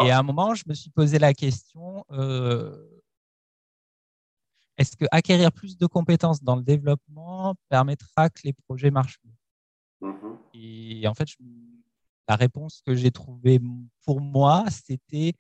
Et 0.02 0.12
à 0.12 0.20
un 0.20 0.24
moment, 0.24 0.56
je 0.56 0.64
me 0.68 0.74
suis 0.74 0.90
posé 0.90 1.20
la 1.20 1.34
question 1.34 2.04
euh, 2.12 2.76
est-ce 4.78 4.96
que 4.96 5.06
acquérir 5.12 5.52
plus 5.52 5.78
de 5.78 5.86
compétences 5.86 6.44
dans 6.44 6.56
le 6.56 6.64
développement 6.64 7.56
permettra 7.70 8.30
que 8.30 8.42
les 8.44 8.54
projets 8.54 8.92
marchent 8.92 9.20
mieux? 9.24 10.10
Mhm. 10.10 10.38
Et 10.54 11.08
en 11.08 11.14
fait, 11.14 11.28
la 12.28 12.36
réponse 12.36 12.82
que 12.86 12.96
j'ai 12.96 13.12
trouvée 13.12 13.60
pour 14.06 14.22
moi, 14.22 14.66
c'était 14.70 15.34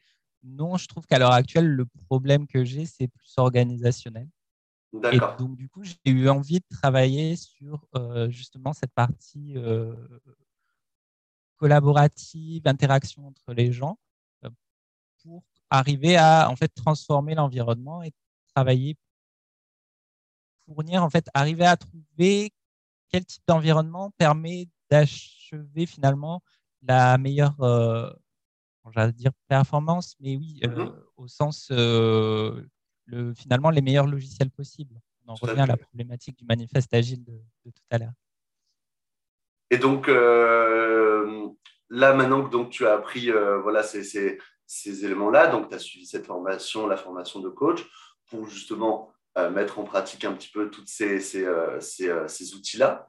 non, 0.43 0.77
je 0.77 0.87
trouve 0.87 1.05
qu'à 1.05 1.19
l'heure 1.19 1.31
actuelle, 1.31 1.67
le 1.67 1.85
problème 2.07 2.47
que 2.47 2.63
j'ai, 2.63 2.85
c'est 2.85 3.07
plus 3.07 3.33
organisationnel. 3.37 4.27
Et 5.11 5.19
donc, 5.37 5.57
du 5.57 5.67
coup, 5.67 5.83
j'ai 5.83 6.11
eu 6.11 6.29
envie 6.29 6.59
de 6.59 6.65
travailler 6.69 7.35
sur 7.35 7.85
euh, 7.95 8.29
justement 8.29 8.73
cette 8.73 8.93
partie 8.93 9.53
euh, 9.57 9.93
collaborative, 11.57 12.63
interaction 12.65 13.27
entre 13.27 13.53
les 13.53 13.71
gens, 13.71 13.99
euh, 14.45 14.49
pour 15.21 15.43
arriver 15.69 16.15
à 16.15 16.49
en 16.49 16.55
fait 16.55 16.69
transformer 16.69 17.35
l'environnement 17.35 18.01
et 18.01 18.11
travailler, 18.55 18.95
fournir 20.67 21.03
en 21.03 21.09
fait, 21.09 21.29
arriver 21.33 21.65
à 21.65 21.77
trouver 21.77 22.53
quel 23.09 23.25
type 23.25 23.43
d'environnement 23.47 24.11
permet 24.17 24.67
d'achever 24.89 25.85
finalement 25.85 26.43
la 26.81 27.17
meilleure 27.17 27.55
j'allais 28.91 29.13
dire 29.13 29.31
performance, 29.47 30.15
mais 30.19 30.35
oui, 30.35 30.59
euh, 30.63 30.69
mhm. 30.69 30.93
au 31.17 31.27
sens 31.27 31.69
euh, 31.71 32.63
le, 33.05 33.33
finalement 33.33 33.69
les 33.69 33.81
meilleurs 33.81 34.07
logiciels 34.07 34.51
possibles. 34.51 34.95
On 35.25 35.33
en 35.33 35.35
revient 35.35 35.61
à 35.61 35.65
la 35.65 35.77
problématique 35.77 36.37
du 36.37 36.45
manifeste 36.45 36.93
agile 36.93 37.23
de, 37.23 37.33
tout 37.63 37.71
à 37.91 37.97
l'heure. 37.97 38.13
Et 39.69 39.77
donc 39.77 40.07
euh, 40.07 41.49
là 41.89 42.13
maintenant 42.13 42.43
que 42.45 42.49
donc, 42.49 42.69
tu 42.69 42.87
as 42.87 42.93
appris 42.93 43.29
voilà, 43.61 43.83
ces, 43.83 44.03
ces, 44.03 44.39
ces 44.65 45.05
éléments-là, 45.05 45.47
donc 45.47 45.69
tu 45.69 45.75
as 45.75 45.79
suivi 45.79 46.05
cette 46.05 46.25
formation, 46.25 46.87
la 46.87 46.97
formation 46.97 47.41
de 47.41 47.49
coach, 47.49 47.85
pour 48.27 48.47
justement 48.47 49.11
mettre 49.51 49.79
en 49.79 49.83
pratique 49.83 50.25
un 50.25 50.33
petit 50.33 50.49
peu 50.49 50.69
tous 50.69 50.85
ces, 50.85 51.19
ces, 51.19 51.47
ces 51.79 52.53
outils-là. 52.55 53.07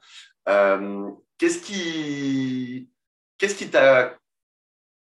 qu'est-ce 1.38 1.60
qui 1.60 2.90
qu'est-ce 3.38 3.64
t'a 3.64 4.18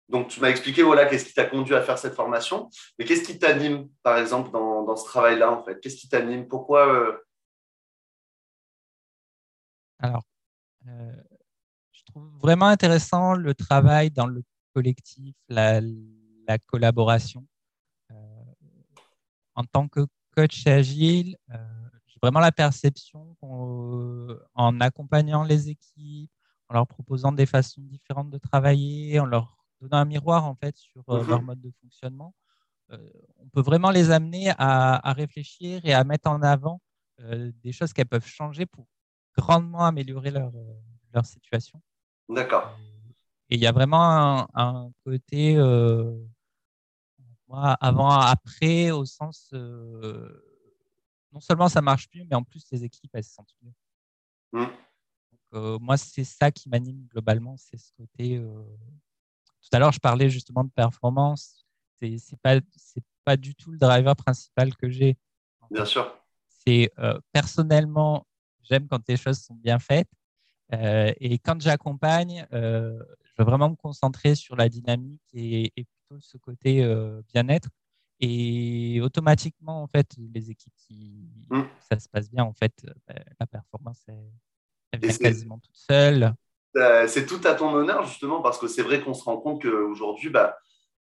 donc, 0.09 0.29
tu 0.29 0.41
m'as 0.41 0.49
expliqué 0.49 0.83
voilà, 0.83 1.05
qu'est-ce 1.05 1.27
qui 1.27 1.35
t'a 1.35 1.45
conduit 1.45 1.75
à 1.75 1.83
faire 1.83 1.99
cette 1.99 2.15
formation. 2.15 2.71
Mais 2.99 3.05
qu'est-ce 3.05 3.25
qui 3.25 3.39
t'anime, 3.39 3.89
par 4.03 4.19
exemple, 4.19 4.51
dans, 4.51 4.97
ce 4.97 5.05
travail-là, 5.05 5.53
en 5.53 5.63
fait? 5.63 5.79
Qu'est-ce 5.81 5.97
qui 5.97 6.09
t'anime? 6.09 6.49
Pourquoi 6.49 6.89
euh? 6.89 7.19
Alors, 9.99 10.23
euh, 10.87 11.13
je 11.93 12.03
trouve 12.07 12.27
vraiment 12.39 12.67
intéressant 12.67 13.35
le 13.35 13.55
travail 13.55 14.11
dans 14.11 14.27
le 14.27 14.43
collectif, 14.75 15.35
la, 15.49 15.83
collaboration. 16.67 17.47
Euh, 18.11 18.15
en 19.55 19.65
tant 19.65 19.89
que 19.89 20.01
coach 20.39 20.67
agile, 20.67 21.37
j'ai 22.07 22.19
vraiment 22.23 22.39
la 22.39 22.53
perception 22.53 23.37
qu'en 23.41 24.81
accompagnant 24.81 25.43
les 25.43 25.69
équipes, 25.69 26.31
en 26.69 26.75
leur 26.75 26.87
proposant 26.87 27.33
des 27.33 27.47
façons 27.47 27.81
différentes 27.81 28.31
de 28.31 28.39
travailler, 28.39 29.19
en 29.19 29.27
leur 29.27 29.59
donner 29.81 29.97
un 29.97 30.05
miroir 30.05 30.45
en 30.45 30.55
fait 30.55 30.77
sur 30.77 31.03
euh, 31.09 31.25
leur 31.25 31.41
mhm. 31.41 31.47
mode 31.47 31.61
de 31.61 31.73
fonctionnement, 31.81 32.35
euh, 32.93 33.11
on 33.39 33.49
peut 33.49 33.63
vraiment 33.63 33.91
les 33.91 34.11
amener 34.11 34.53
à, 34.59 35.13
réfléchir 35.13 35.81
et 35.85 35.93
à 35.93 36.05
mettre 36.05 36.31
en 36.31 36.43
avant 36.43 36.81
euh, 37.21 37.51
des 37.63 37.73
choses 37.73 37.93
qu'elles 37.93 38.07
peuvent 38.07 38.27
changer 38.27 38.67
pour 38.67 38.87
grandement 39.37 39.85
améliorer 39.85 40.31
leur, 40.31 40.53
leur 41.13 41.27
situation. 41.27 41.81
D'accord. 42.29 42.77
Et 43.51 43.57
il 43.57 43.61
y 43.61 43.67
a 43.67 43.73
vraiment 43.73 44.47
un, 44.55 44.93
côté 45.05 45.57
avant, 47.53 48.11
après, 48.11 48.91
au 48.91 49.05
sens 49.05 49.51
non 49.53 51.41
seulement 51.41 51.69
ça 51.69 51.83
marche 51.83 52.09
mieux, 52.15 52.25
mais 52.29 52.37
en 52.37 52.43
plus 52.43 52.65
les 52.73 52.85
équipes 52.85 53.11
elles 53.15 53.25
se 53.25 53.35
sentent 53.35 53.55
mieux. 53.63 53.73
Mmh. 54.53 55.79
moi, 55.81 55.97
c'est 55.99 56.25
ça 56.25 56.51
qui 56.51 56.69
m'anime 56.69 57.07
globalement, 57.11 57.57
c'est 57.59 57.77
ce 57.77 57.93
côté 57.93 58.43
tout 59.69 59.77
à 59.77 59.79
l'heure, 59.81 59.93
je 59.93 60.01
parlais 60.01 60.31
justement 60.31 60.65
de 60.65 60.71
performance. 60.71 61.67
C'est 62.01 62.41
pas, 62.43 62.59
pas 63.25 63.37
du 63.37 63.55
tout 63.55 63.71
le 63.71 63.79
driver 63.79 64.15
principal 64.17 64.75
que 64.77 64.89
j'ai. 64.89 65.17
Bien 65.71 65.85
sûr. 65.85 66.17
C'est 66.49 66.91
euh, 66.99 67.19
personnellement, 67.33 68.27
j'aime 68.63 68.87
quand 68.89 69.07
les 69.09 69.17
choses 69.17 69.41
sont 69.41 69.55
bien 69.55 69.79
faites. 69.79 70.09
Euh, 70.73 71.13
et 71.19 71.39
quand 71.39 71.61
j'accompagne, 71.61 72.47
euh, 72.53 72.99
je 73.25 73.33
veux 73.39 73.45
vraiment 73.45 73.71
me 73.71 73.77
concentrer 73.77 74.35
sur 74.35 74.55
la 74.57 74.69
dynamique 74.69 75.23
et, 75.33 75.73
plutôt 76.09 76.21
ce 76.21 76.39
côté 76.39 76.85
bien-être. 77.33 77.69
Et 78.21 79.01
automatiquement, 79.03 79.83
en 79.83 79.87
fait, 79.87 80.09
les 80.35 80.51
équipes 80.51 80.75
qui 80.77 81.29
mmh. 81.51 81.63
ça 81.89 82.01
se 82.01 82.09
passe 82.09 82.31
bien, 82.31 82.45
en 82.45 82.53
fait, 82.53 82.85
la 83.39 83.47
performance 83.47 84.05
elle 84.93 85.01
vient 85.01 85.17
quasiment 85.17 85.59
toute 85.59 85.77
seule. 85.77 86.35
Euh, 86.77 87.07
c'est 87.07 87.27
tout 87.27 87.41
à 87.45 87.55
ton 87.55 87.73
honneur, 87.75 88.05
justement, 88.05 88.41
parce 88.41 88.59
que 88.59 88.67
c'est 88.67 88.83
vrai 88.83 89.01
qu'on 89.01 89.15
se 89.15 89.25
rend 89.25 89.39
compte 89.39 89.63
qu'aujourd'hui, 89.63 90.31
bah, 90.31 90.59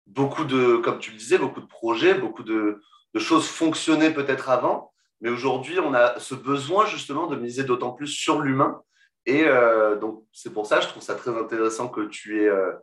beaucoup 0.07 0.45
de, 0.45 0.77
comme 0.77 0.99
tu 0.99 1.11
le 1.11 1.17
disais, 1.17 1.37
beaucoup 1.37 1.61
de 1.61 1.67
projets, 1.67 2.13
beaucoup 2.13 2.43
de, 2.43 2.81
choses 3.17 3.47
fonctionnaient 3.47 4.13
peut-être 4.13 4.49
avant, 4.49 4.91
mais 5.21 5.29
aujourd'hui, 5.29 5.79
on 5.79 5.93
a 5.93 6.19
ce 6.19 6.35
besoin, 6.35 6.85
justement, 6.85 7.27
de 7.27 7.37
miser 7.37 7.63
d'autant 7.63 7.93
plus 7.93 8.07
sur 8.07 8.41
l'humain. 8.41 8.81
Et 9.25 9.45
euh, 9.45 9.95
donc, 9.95 10.25
c'est 10.33 10.51
pour 10.51 10.67
ça, 10.67 10.81
je 10.81 10.87
trouve 10.87 11.01
ça 11.01 11.15
très 11.15 11.35
intéressant 11.35 11.87
que 11.87 12.01
tu 12.07 12.41
aies 12.41 12.49
euh, 12.49 12.73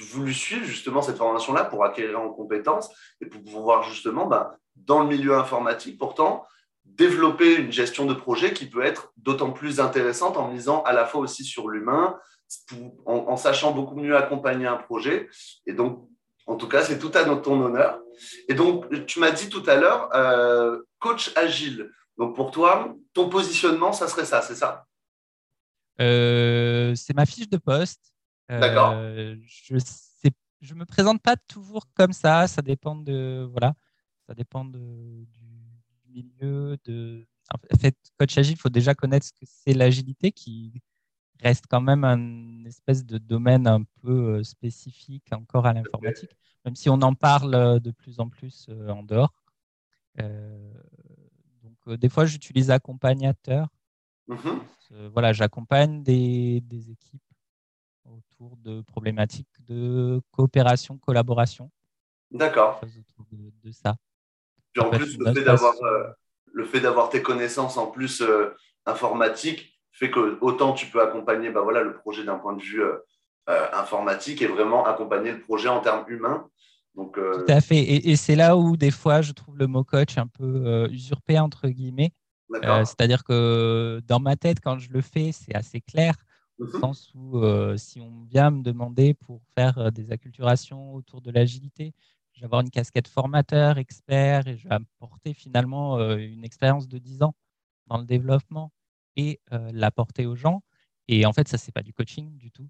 voulu 0.00 0.32
suivre, 0.32 0.64
justement, 0.64 1.02
cette 1.02 1.16
formation-là 1.16 1.64
pour 1.64 1.84
acquérir 1.84 2.20
en 2.20 2.30
compétences 2.30 2.90
et 3.20 3.26
pour 3.26 3.42
pouvoir, 3.42 3.82
justement, 3.82 4.26
bah, 4.26 4.56
dans 4.76 5.00
le 5.00 5.08
milieu 5.08 5.34
informatique, 5.34 5.98
pourtant, 5.98 6.46
développer 6.84 7.56
une 7.56 7.72
gestion 7.72 8.06
de 8.06 8.14
projet 8.14 8.52
qui 8.52 8.66
peut 8.66 8.84
être 8.84 9.12
d'autant 9.16 9.52
plus 9.52 9.80
intéressante 9.80 10.36
en 10.36 10.48
misant 10.48 10.82
à 10.82 10.92
la 10.92 11.06
fois 11.06 11.20
aussi 11.20 11.44
sur 11.44 11.68
l'humain, 11.68 12.18
en, 13.06 13.36
sachant 13.36 13.72
beaucoup 13.72 13.96
mieux 13.96 14.16
accompagner 14.16 14.66
un 14.66 14.76
projet. 14.76 15.28
Et 15.66 15.72
donc, 15.72 16.08
en 16.46 16.56
tout 16.56 16.68
cas, 16.68 16.82
c'est 16.82 16.98
tout 16.98 17.10
à 17.14 17.24
ton 17.24 17.60
honneur. 17.62 18.00
Et 18.48 18.54
donc, 18.54 19.06
tu 19.06 19.18
m'as 19.18 19.30
dit 19.30 19.48
tout 19.48 19.62
à 19.66 19.76
l'heure, 19.76 20.14
euh, 20.14 20.82
coach 20.98 21.32
agile. 21.36 21.90
Donc 22.16 22.36
pour 22.36 22.50
toi, 22.50 22.94
ton 23.12 23.28
positionnement, 23.28 23.92
ça 23.92 24.08
serait 24.08 24.24
ça, 24.24 24.42
c'est 24.42 24.54
ça? 24.54 24.86
Euh, 26.00 26.94
C'est 26.94 27.14
ma 27.14 27.26
fiche 27.26 27.48
de 27.48 27.56
poste. 27.56 28.13
D'accord. 28.48 28.94
je 29.46 29.78
sais, 29.78 30.32
je 30.60 30.74
me 30.74 30.84
présente 30.84 31.22
pas 31.22 31.36
toujours 31.36 31.86
comme 31.94 32.12
ça. 32.12 32.46
Ça 32.46 32.62
dépend 32.62 32.96
de 32.96 33.48
voilà, 33.50 33.74
ça 34.26 34.34
dépend 34.34 34.64
de, 34.64 35.26
du 35.30 35.40
milieu. 36.08 36.76
De 36.84 37.26
en 37.52 37.76
fait, 37.78 37.96
coach 38.18 38.38
agile, 38.38 38.54
il 38.54 38.60
faut 38.60 38.68
déjà 38.68 38.94
connaître 38.94 39.26
ce 39.26 39.32
que 39.32 39.44
c'est 39.46 39.74
l'agilité, 39.74 40.32
qui 40.32 40.82
reste 41.42 41.66
quand 41.68 41.80
même 41.80 42.04
un 42.04 42.64
espèce 42.64 43.04
de 43.04 43.18
domaine 43.18 43.66
un 43.66 43.82
peu 44.02 44.42
spécifique 44.42 45.32
encore 45.32 45.66
à 45.66 45.72
l'informatique, 45.72 46.36
même 46.64 46.74
si 46.74 46.88
on 46.88 47.00
en 47.02 47.14
parle 47.14 47.80
de 47.80 47.90
plus 47.90 48.20
en 48.20 48.28
plus 48.28 48.68
en 48.88 49.02
dehors. 49.02 49.32
donc, 50.18 51.98
des 51.98 52.08
fois, 52.08 52.26
j'utilise 52.26 52.70
accompagnateur. 52.70 53.68
Mmh 54.28 54.36
voilà, 55.12 55.32
j'accompagne 55.32 56.02
des, 56.04 56.60
des, 56.60 56.90
équipes 56.90 57.22
autour 58.06 58.56
de 58.58 58.82
problématiques 58.82 59.48
de 59.66 60.20
coopération, 60.30 60.98
collaboration. 60.98 61.70
D'accord. 62.30 62.80
De, 63.32 63.52
de, 63.62 63.72
ça. 63.72 63.96
Puis 64.72 64.82
en 64.82 64.90
plus, 64.90 65.18
le 65.18 65.32
fait, 65.32 65.42
d'avoir, 65.42 65.74
euh, 65.82 66.08
le 66.52 66.64
fait 66.64 66.80
d'avoir 66.80 67.08
tes 67.08 67.22
connaissances 67.22 67.76
en 67.76 67.86
plus 67.86 68.22
euh, 68.22 68.54
informatiques 68.86 69.78
fait 69.92 70.10
que 70.10 70.38
autant 70.40 70.72
tu 70.72 70.86
peux 70.86 71.00
accompagner 71.00 71.50
bah, 71.50 71.60
voilà, 71.62 71.82
le 71.82 71.94
projet 71.94 72.24
d'un 72.24 72.36
point 72.36 72.54
de 72.54 72.62
vue 72.62 72.82
euh, 72.82 72.98
informatique 73.72 74.42
et 74.42 74.46
vraiment 74.46 74.84
accompagner 74.84 75.30
le 75.30 75.40
projet 75.40 75.68
en 75.68 75.80
termes 75.80 76.04
humains. 76.08 76.48
Donc, 76.96 77.14
Tout 77.14 77.44
à 77.48 77.60
fait. 77.60 77.78
Et, 77.78 78.10
et 78.10 78.16
c'est 78.16 78.36
là 78.36 78.56
où 78.56 78.76
des 78.76 78.90
fois 78.90 79.20
je 79.20 79.32
trouve 79.32 79.56
le 79.58 79.66
mot 79.66 79.84
coach 79.84 80.16
un 80.16 80.26
peu 80.26 80.88
usurpé, 80.90 81.38
entre 81.38 81.68
guillemets. 81.68 82.12
C'est-à-dire 82.52 83.24
que 83.24 84.00
dans 84.06 84.20
ma 84.20 84.36
tête, 84.36 84.58
quand 84.62 84.78
je 84.78 84.90
le 84.90 85.00
fais, 85.00 85.32
c'est 85.32 85.54
assez 85.54 85.80
clair. 85.80 86.14
Au 86.58 86.64
mhm. 86.64 86.80
sens 86.80 87.12
où 87.14 87.40
si 87.76 88.00
on 88.00 88.24
vient 88.24 88.50
me 88.50 88.62
demander 88.62 89.14
pour 89.14 89.42
faire 89.56 89.90
des 89.90 90.12
acculturations 90.12 90.94
autour 90.94 91.20
de 91.20 91.30
l'agilité, 91.30 91.94
je 92.34 92.40
vais 92.40 92.46
avoir 92.46 92.60
une 92.62 92.70
casquette 92.70 93.08
formateur, 93.08 93.78
expert, 93.78 94.46
et 94.48 94.56
je 94.56 94.68
vais 94.68 94.74
apporter 94.74 95.34
finalement 95.34 95.98
euh, 95.98 96.16
une 96.16 96.44
expérience 96.44 96.88
de 96.88 96.98
10 96.98 97.22
ans 97.22 97.34
dans 97.86 97.98
le 97.98 98.04
développement 98.04 98.72
et 99.16 99.40
euh, 99.52 99.70
l'apporter 99.72 100.26
aux 100.26 100.34
gens. 100.34 100.62
Et 101.06 101.26
en 101.26 101.32
fait, 101.32 101.48
ça, 101.48 101.58
c'est 101.58 101.72
pas 101.72 101.82
du 101.82 101.92
coaching 101.92 102.36
du 102.36 102.50
tout. 102.50 102.68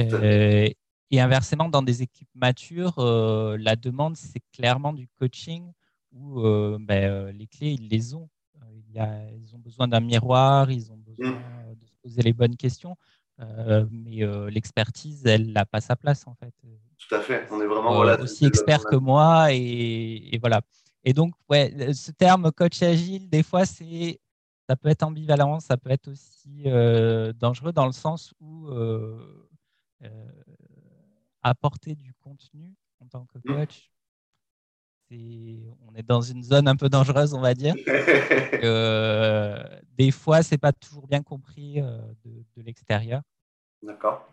Euh, 0.00 0.68
et 1.10 1.20
inversement, 1.20 1.68
dans 1.68 1.82
des 1.82 2.02
équipes 2.02 2.30
matures, 2.34 2.94
la 2.98 3.76
demande, 3.76 4.16
c'est 4.16 4.42
clairement 4.52 4.92
du 4.92 5.06
coaching 5.08 5.70
où 6.12 6.40
ben, 6.80 7.28
les 7.30 7.46
clés, 7.46 7.72
ils 7.72 7.88
les 7.88 8.14
ont. 8.14 8.28
ils 8.94 9.54
ont 9.54 9.58
besoin 9.58 9.86
d'un 9.86 10.00
miroir, 10.00 10.70
ils 10.70 10.90
ont 10.90 10.96
besoin 10.96 11.30
mm. 11.30 11.74
de 11.76 11.86
se 11.86 11.92
poser 12.02 12.22
les 12.22 12.32
bonnes 12.32 12.56
questions. 12.56 12.96
Mais 13.38 14.26
l'expertise, 14.50 15.26
elle 15.26 15.52
n'a 15.52 15.64
pas 15.64 15.80
sa 15.80 15.96
place 15.96 16.26
en 16.26 16.34
fait. 16.34 16.54
Tout 16.98 17.14
à 17.14 17.20
fait. 17.20 17.46
On 17.50 17.60
est 17.60 17.66
vraiment 17.66 17.94
voilà, 17.94 18.20
aussi 18.20 18.46
expert 18.46 18.84
que 18.84 18.96
moi 18.96 19.48
et, 19.50 20.38
voilà. 20.40 20.62
Et 21.06 21.12
donc, 21.12 21.34
ouais, 21.50 21.92
ce 21.92 22.12
terme 22.12 22.50
coach 22.50 22.82
agile, 22.82 23.28
des 23.28 23.42
fois, 23.42 23.66
c'est 23.66 24.18
ça 24.68 24.76
peut 24.76 24.88
être 24.88 25.02
ambivalent, 25.02 25.60
ça 25.60 25.76
peut 25.76 25.90
être 25.90 26.08
aussi 26.08 26.62
euh, 26.66 27.32
dangereux 27.34 27.72
dans 27.72 27.86
le 27.86 27.92
sens 27.92 28.32
où 28.40 28.68
euh, 28.68 29.48
euh, 30.02 30.08
apporter 31.42 31.94
du 31.94 32.14
contenu 32.14 32.74
en 33.00 33.06
tant 33.06 33.26
que 33.26 33.38
mmh. 33.44 33.66
On 35.86 35.94
est 35.94 36.02
dans 36.02 36.20
une 36.20 36.42
zone 36.42 36.68
un 36.68 36.76
peu 36.76 36.88
dangereuse, 36.88 37.34
on 37.34 37.40
va 37.40 37.54
dire. 37.54 37.74
des 39.96 40.10
fois, 40.10 40.42
c'est 40.42 40.58
pas 40.58 40.72
toujours 40.72 41.06
bien 41.06 41.22
compris 41.22 41.80
de, 41.80 42.44
de 42.56 42.62
l'extérieur. 42.62 43.22
D'accord. 43.82 44.28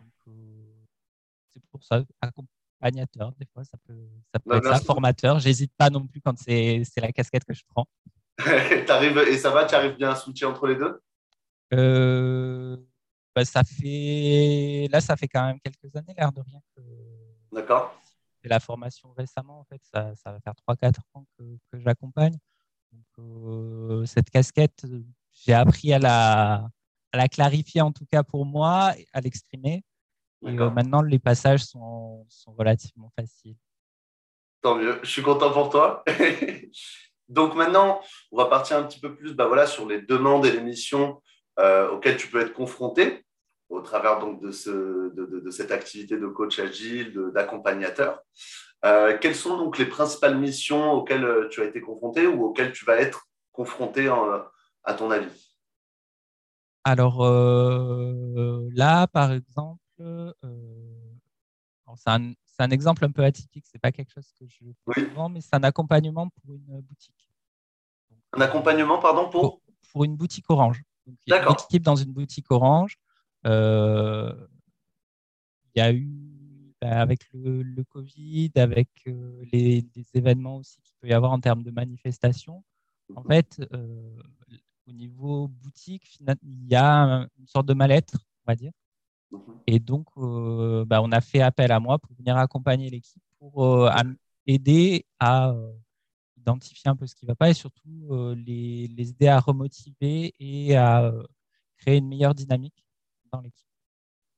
C'est 1.52 1.62
pour 1.70 1.84
ça, 1.84 2.02
accompagnateur, 2.20 3.32
des 3.38 3.46
fois, 3.52 3.64
ça 3.64 3.76
peut, 3.86 4.08
ça 4.32 4.38
peut 4.38 4.56
être 4.56 4.64
ça, 4.64 4.80
formateur. 4.80 5.38
J'hésite 5.38 5.72
pas 5.76 5.90
non 5.90 6.06
plus 6.06 6.20
quand 6.20 6.36
c'est 6.38 6.82
la 6.96 7.12
casquette 7.12 7.44
que 7.44 7.52
je 7.52 7.62
prends. 7.68 7.86
et 8.46 9.38
ça 9.38 9.50
va, 9.50 9.64
tu 9.64 9.74
arrives 9.74 9.96
bien 9.96 10.10
à 10.10 10.16
switcher 10.16 10.46
entre 10.46 10.66
les 10.66 10.76
deux? 10.76 11.00
Euh, 11.74 12.76
bah, 13.34 13.44
ça 13.44 13.62
fait 13.64 14.88
Là, 14.90 15.00
ça 15.00 15.16
fait 15.16 15.28
quand 15.28 15.46
même 15.46 15.60
quelques 15.60 15.94
années, 15.96 16.14
l'air 16.16 16.32
de 16.32 16.40
rien. 16.40 16.60
Que... 16.74 16.82
D'accord. 17.52 18.00
C'est 18.42 18.48
la 18.48 18.60
formation 18.60 19.12
récemment, 19.12 19.60
en 19.60 19.64
fait, 19.64 19.80
ça, 19.84 20.14
ça 20.16 20.32
va 20.32 20.40
faire 20.40 20.54
3-4 20.68 20.94
ans 21.14 21.24
que, 21.38 21.44
que 21.70 21.78
j'accompagne. 21.78 22.36
Euh, 23.18 24.04
cette 24.04 24.30
casquette, 24.30 24.84
j'ai 25.32 25.52
appris 25.52 25.92
à 25.92 25.98
la, 25.98 26.68
à 27.12 27.16
la 27.16 27.28
clarifier, 27.28 27.80
en 27.80 27.92
tout 27.92 28.06
cas 28.10 28.22
pour 28.22 28.44
moi, 28.44 28.94
à 29.12 29.20
l'exprimer. 29.20 29.84
Euh, 30.44 30.70
maintenant, 30.70 31.02
les 31.02 31.18
passages 31.18 31.64
sont, 31.64 32.26
sont, 32.28 32.52
relativement 32.52 33.12
faciles. 33.16 33.56
Tant 34.60 34.76
mieux, 34.76 34.98
je 35.02 35.10
suis 35.10 35.22
content 35.22 35.52
pour 35.52 35.70
toi. 35.70 36.02
Donc 37.28 37.54
maintenant, 37.54 38.00
on 38.32 38.36
va 38.36 38.46
partir 38.46 38.76
un 38.76 38.82
petit 38.82 39.00
peu 39.00 39.14
plus 39.14 39.34
bah 39.34 39.46
voilà, 39.46 39.66
sur 39.66 39.86
les 39.86 40.02
demandes 40.02 40.44
et 40.44 40.52
les 40.52 40.60
missions 40.60 41.22
euh, 41.58 41.90
auxquelles 41.90 42.16
tu 42.16 42.28
peux 42.28 42.40
être 42.40 42.52
confronté 42.52 43.24
au 43.72 43.80
travers 43.80 44.18
donc, 44.18 44.40
de, 44.40 44.50
ce, 44.50 44.70
de, 45.14 45.40
de, 45.40 45.50
cette 45.50 45.72
activité 45.72 46.18
de 46.18 46.26
coach 46.26 46.58
agile, 46.58 47.30
d'accompagnateur. 47.34 48.20
Euh, 48.84 49.16
quelles 49.18 49.34
sont 49.34 49.56
donc 49.56 49.78
les 49.78 49.86
principales 49.86 50.36
missions 50.38 50.92
auxquelles 50.92 51.48
tu 51.50 51.62
as 51.62 51.64
été 51.64 51.80
confronté 51.80 52.26
ou 52.26 52.44
auxquelles 52.44 52.72
tu 52.72 52.84
vas 52.84 52.96
être 52.96 53.26
confronté 53.52 54.08
à 54.84 54.94
ton 54.94 55.10
avis? 55.10 55.52
Alors 56.84 57.22
là, 58.74 59.06
par 59.06 59.32
exemple, 59.32 59.80
euh, 60.00 60.32
c'est 61.96 62.10
un, 62.10 62.70
exemple 62.70 63.04
un 63.04 63.10
peu 63.10 63.24
atypique, 63.24 63.66
c'est 63.70 63.78
pas 63.78 63.92
quelque 63.92 64.10
chose 64.10 64.32
que 64.38 64.46
je 64.46 64.56
fais 64.94 65.08
souvent, 65.08 65.28
mais 65.28 65.40
c'est 65.40 65.54
un 65.54 65.62
accompagnement 65.62 66.28
pour 66.28 66.54
une 66.54 66.80
boutique. 66.80 67.28
un 68.32 68.40
accompagnement, 68.40 68.98
pardon, 68.98 69.30
pour? 69.30 69.60
Pour, 69.92 70.04
une 70.04 70.16
boutique 70.16 70.46
Orange. 70.48 70.82
il 71.06 71.14
y 71.26 71.32
a 71.34 71.42
une 71.42 71.52
équipe 71.52 71.82
dans 71.82 71.96
une 71.96 72.12
boutique 72.12 72.50
Orange. 72.50 72.96
Euh, 73.46 74.32
il 75.74 75.78
y 75.78 75.82
a 75.82 75.92
eu, 75.92 76.74
bah, 76.80 77.00
avec 77.00 77.20
le, 77.32 77.82
Covid, 77.84 78.52
avec 78.56 78.88
euh, 79.06 79.44
les, 79.52 79.84
événements 80.14 80.56
aussi 80.56 80.80
qu'il 80.82 80.94
peut 81.00 81.08
y 81.08 81.12
avoir 81.12 81.32
en 81.32 81.40
termes 81.40 81.62
de 81.62 81.70
manifestations, 81.70 82.62
en 83.14 83.22
fait, 83.24 83.60
au 84.86 84.92
niveau 84.92 85.48
boutique, 85.48 86.18
il 86.42 86.68
y 86.68 86.74
a 86.74 87.26
une 87.38 87.46
sorte 87.46 87.66
de 87.66 87.74
mal-être, 87.74 88.14
on 88.44 88.50
va 88.52 88.56
dire. 88.56 88.72
Mhm. 89.30 89.40
Et 89.66 89.78
donc, 89.78 90.08
euh, 90.16 90.84
bah, 90.84 91.02
on 91.02 91.12
a 91.12 91.20
fait 91.20 91.40
appel 91.40 91.72
à 91.72 91.80
moi 91.80 91.98
pour 91.98 92.14
venir 92.16 92.36
accompagner 92.36 92.90
l'équipe, 92.90 93.22
pour 93.38 93.64
euh, 93.64 93.90
aider 94.46 95.06
à 95.18 95.50
euh, 95.50 95.72
identifier 96.36 96.90
un 96.90 96.96
peu 96.96 97.06
ce 97.06 97.14
qui 97.14 97.24
ne 97.24 97.30
va 97.30 97.34
pas 97.34 97.50
et 97.50 97.54
surtout 97.54 98.34
les, 98.36 98.88
les, 98.88 99.10
aider 99.10 99.28
à 99.28 99.38
remotiver 99.38 100.34
et 100.40 100.76
à 100.76 101.12
créer 101.78 101.98
une 101.98 102.08
meilleure 102.08 102.34
dynamique 102.34 102.81
dans 103.32 103.40
l'équipe. 103.40 103.66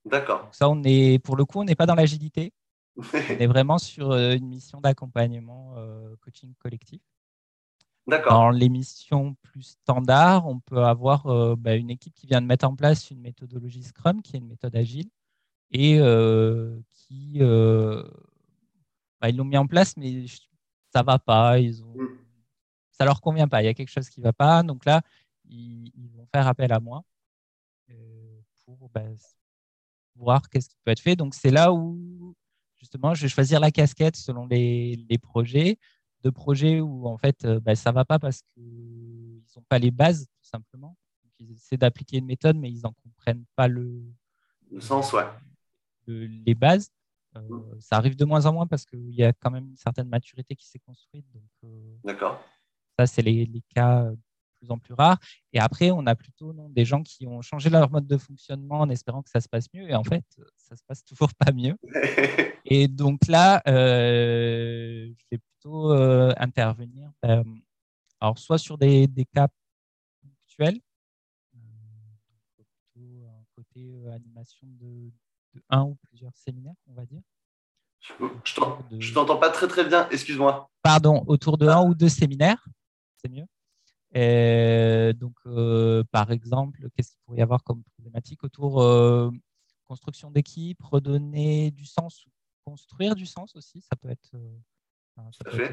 D'accord. 0.05 0.49
Ça, 0.53 0.69
on 0.69 0.83
est, 0.85 1.19
pour 1.19 1.37
le 1.37 1.45
coup, 1.45 1.61
on 1.61 1.65
n'est 1.65 1.75
pas 1.75 1.87
dans 1.87 1.95
l'agilité. 1.95 2.53
on 2.97 3.19
est 3.19 3.47
vraiment 3.47 3.79
sur 3.79 4.13
une 4.15 4.47
mission 4.47 4.81
d'accompagnement 4.81 5.75
coaching 6.21 6.55
collectif. 6.59 7.01
Dans 8.07 8.51
les 8.51 8.69
missions 8.69 9.35
plus 9.43 9.63
standards, 9.63 10.47
on 10.47 10.61
peut 10.61 10.85
avoir 10.85 11.27
euh, 11.27 11.57
bah, 11.57 11.75
une 11.75 11.89
équipe 11.89 12.15
qui 12.15 12.27
vient 12.27 12.43
de 12.43 12.47
mettre 12.47 12.67
en 12.67 12.77
place 12.77 13.11
une 13.11 13.21
méthodologie 13.21 13.83
Scrum, 13.83 14.21
qui 14.21 14.37
est 14.37 14.41
une 14.41 14.47
méthode 14.49 14.77
agile, 14.77 15.09
et 15.71 15.99
euh, 15.99 16.79
qui 16.91 17.39
euh, 17.41 18.05
bah, 19.21 19.31
ils 19.31 19.37
l'ont 19.37 19.47
mis 19.47 19.57
en 19.57 19.67
place, 19.67 19.97
mais 19.97 20.27
ça 20.93 21.03
va 21.03 21.19
pas, 21.19 21.59
ils 21.59 21.83
ont, 21.83 21.95
mm. 21.97 22.19
ça 22.93 23.07
leur 23.07 23.23
convient 23.23 23.49
pas. 23.49 23.63
Il 23.63 23.67
y 23.67 23.69
a 23.69 23.75
quelque 23.75 23.91
chose 23.91 24.11
qui 24.11 24.21
va 24.21 24.35
pas, 24.35 24.63
donc 24.63 24.85
là, 24.85 25.01
ils, 25.49 25.91
vont 26.15 26.27
faire 26.27 26.47
appel 26.47 26.73
à 26.73 26.81
moi 26.81 27.05
pour 28.77 28.91
bah, 28.91 29.03
voir 30.17 30.49
qu'est-ce 30.49 30.69
qui 30.69 30.77
peut 30.85 30.91
être 30.91 31.01
fait. 31.01 31.17
Donc 31.17 31.35
c'est 31.35 31.51
là 31.51 31.73
où 31.73 32.35
justement, 32.77 33.15
je 33.15 33.23
vais 33.23 33.29
choisir 33.29 33.61
la 33.61 33.71
casquette 33.71 34.17
selon 34.17 34.47
les, 34.47 35.05
les 35.09 35.19
projets 35.19 35.79
de 36.23 36.31
projets 36.31 36.81
où 36.81 37.07
en 37.07 37.19
fait 37.19 37.45
euh, 37.45 37.61
bah, 37.61 37.75
ça 37.75 37.93
va 37.93 38.05
pas 38.05 38.19
parce 38.19 38.43
qu'ils 38.43 39.43
n'ont 39.57 39.65
pas 39.69 39.79
les 39.79 39.91
bases 39.91 40.27
tout 40.27 40.49
simplement. 40.49 40.97
ils 41.39 41.53
essaient 41.53 41.77
d'appliquer 41.77 42.19
une 42.19 42.27
méthode 42.27 42.57
mais 42.57 42.71
ils 42.71 42.81
n'en 42.81 42.95
comprennent 43.03 43.45
pas 43.55 43.69
le, 43.69 44.03
le 44.71 44.81
sens, 44.81 45.13
ouais. 45.13 45.25
les 46.07 46.55
bases. 46.55 46.91
Euh, 47.37 47.41
mm. 47.41 47.81
Ça 47.81 47.97
arrive 47.97 48.17
de 48.17 48.25
moins 48.25 48.47
en 48.47 48.53
moins 48.53 48.67
parce 48.67 48.85
qu'il 48.85 49.15
y 49.15 49.23
a 49.23 49.33
quand 49.33 49.51
même 49.51 49.67
une 49.67 49.77
certaine 49.77 50.09
maturité 50.09 50.57
qui 50.57 50.67
s'est 50.67 50.79
construite. 50.79 51.27
Euh, 51.65 51.97
D'accord. 52.05 52.43
Ça, 52.99 53.07
c'est 53.07 53.23
les, 53.23 53.45
les, 53.47 53.63
cas 53.75 54.11
plus 54.64 54.70
en 54.70 54.79
plus 54.79 54.94
rares. 54.94 55.18
Et 55.53 55.61
après, 55.61 55.90
on 55.90 56.07
a 56.07 56.14
plutôt 56.14 56.53
non, 56.53 56.68
des 56.68 56.85
gens 56.85 57.03
qui 57.03 57.27
ont 57.27 57.42
changé 57.42 57.70
leur 57.70 57.90
mode 57.90 58.07
de 58.07 58.16
fonctionnement 58.16 58.81
en 58.81 58.88
espérant 58.88 59.22
que 59.22 59.31
ça 59.31 59.40
se 59.40 59.48
passe 59.48 59.66
mieux. 59.74 59.88
Et 59.88 59.94
en 59.94 60.05
fait, 60.05 60.24
ça 60.57 60.77
se 60.77 60.83
passe 60.87 61.05
toujours 61.05 61.33
pas 61.35 61.53
mieux. 61.53 61.77
Et 62.64 62.88
donc 62.88 63.27
là, 63.29 63.62
euh, 63.68 65.12
je 65.16 65.24
vais 65.31 65.38
plutôt 65.38 65.92
euh, 65.92 66.33
intervenir, 66.38 67.11
ben, 67.22 67.44
alors 68.20 68.38
soit 68.38 68.59
sur 68.59 68.79
des, 68.79 69.07
des, 69.07 69.27
cas 69.27 69.48
ponctuel. 70.22 70.81
plutôt 72.57 73.27
un 73.27 73.44
côté 73.55 73.92
animation 74.14 74.66
de, 74.81 75.11
un 75.68 75.83
ou 75.83 75.96
plusieurs 76.09 76.35
séminaires, 76.37 76.74
on 76.87 76.94
va 76.94 77.05
dire. 77.05 77.20
Je 78.00 79.12
t'entends 79.12 79.38
pas 79.38 79.50
très 79.50 79.68
très 79.68 79.85
bien, 79.85 80.09
excuse-moi. 80.11 80.70
Pardon, 80.83 81.22
autour 81.27 81.57
de 81.57 81.68
un 81.68 81.83
ou 81.83 81.94
deux 81.94 82.09
séminaires, 82.09 82.64
c'est 83.16 83.31
mieux. 83.31 83.46
Et 84.14 85.12
donc, 85.16 85.35
par 86.11 86.31
exemple, 86.31 86.88
qu'est-ce 86.94 87.11
qu'il 87.11 87.20
pourrait 87.24 87.38
y 87.38 87.42
avoir 87.42 87.64
comme 87.64 87.83
problématique 87.83 88.44
autour 88.44 88.81
construction 89.85 90.31
d'équipe, 90.31 90.83
redonner 90.83 91.70
du 91.70 91.85
sens, 91.85 92.27
construire 92.64 93.14
du 93.14 93.27
sens 93.27 93.55
aussi? 93.57 93.81
Ça 93.83 93.96
peut 93.96 94.11
être, 94.11 94.35
euh, 94.35 95.31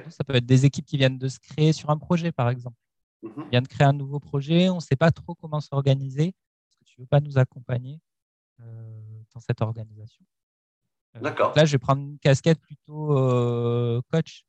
ça, 0.09 0.23
peut 0.23 0.35
être 0.35 0.45
des 0.45 0.65
équipes 0.65 0.85
qui 0.85 0.97
viennent 0.97 1.17
de 1.17 1.27
se 1.27 1.39
créer 1.39 1.73
sur 1.73 1.89
un 1.89 1.97
projet, 1.97 2.31
par 2.31 2.49
exemple. 2.49 2.77
Mm 3.23 3.29
On 3.37 3.49
vient 3.49 3.61
de 3.61 3.67
créer 3.67 3.87
un 3.87 3.93
nouveau 3.93 4.19
projet, 4.19 4.69
on 4.69 4.75
ne 4.75 4.81
sait 4.81 4.95
pas 4.95 5.11
trop 5.11 5.35
comment 5.35 5.61
s'organiser. 5.61 6.27
Est-ce 6.27 6.77
que 6.77 6.83
tu 6.83 6.99
ne 6.99 7.03
veux 7.03 7.07
pas 7.07 7.19
nous 7.19 7.37
accompagner 7.37 7.99
euh, 8.59 9.23
dans 9.33 9.39
cette 9.39 9.61
organisation? 9.61 10.25
Euh, 11.15 11.21
D'accord. 11.21 11.53
Là, 11.55 11.65
je 11.65 11.71
vais 11.73 11.79
prendre 11.79 12.01
une 12.01 12.19
casquette 12.19 12.59
plutôt 12.59 13.07
coach. 14.11 14.45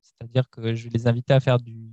C'est-à-dire 0.00 0.48
que 0.48 0.74
je 0.74 0.84
vais 0.84 0.90
les 0.90 1.06
inviter 1.08 1.34
à 1.34 1.40
faire 1.40 1.58
du 1.58 1.90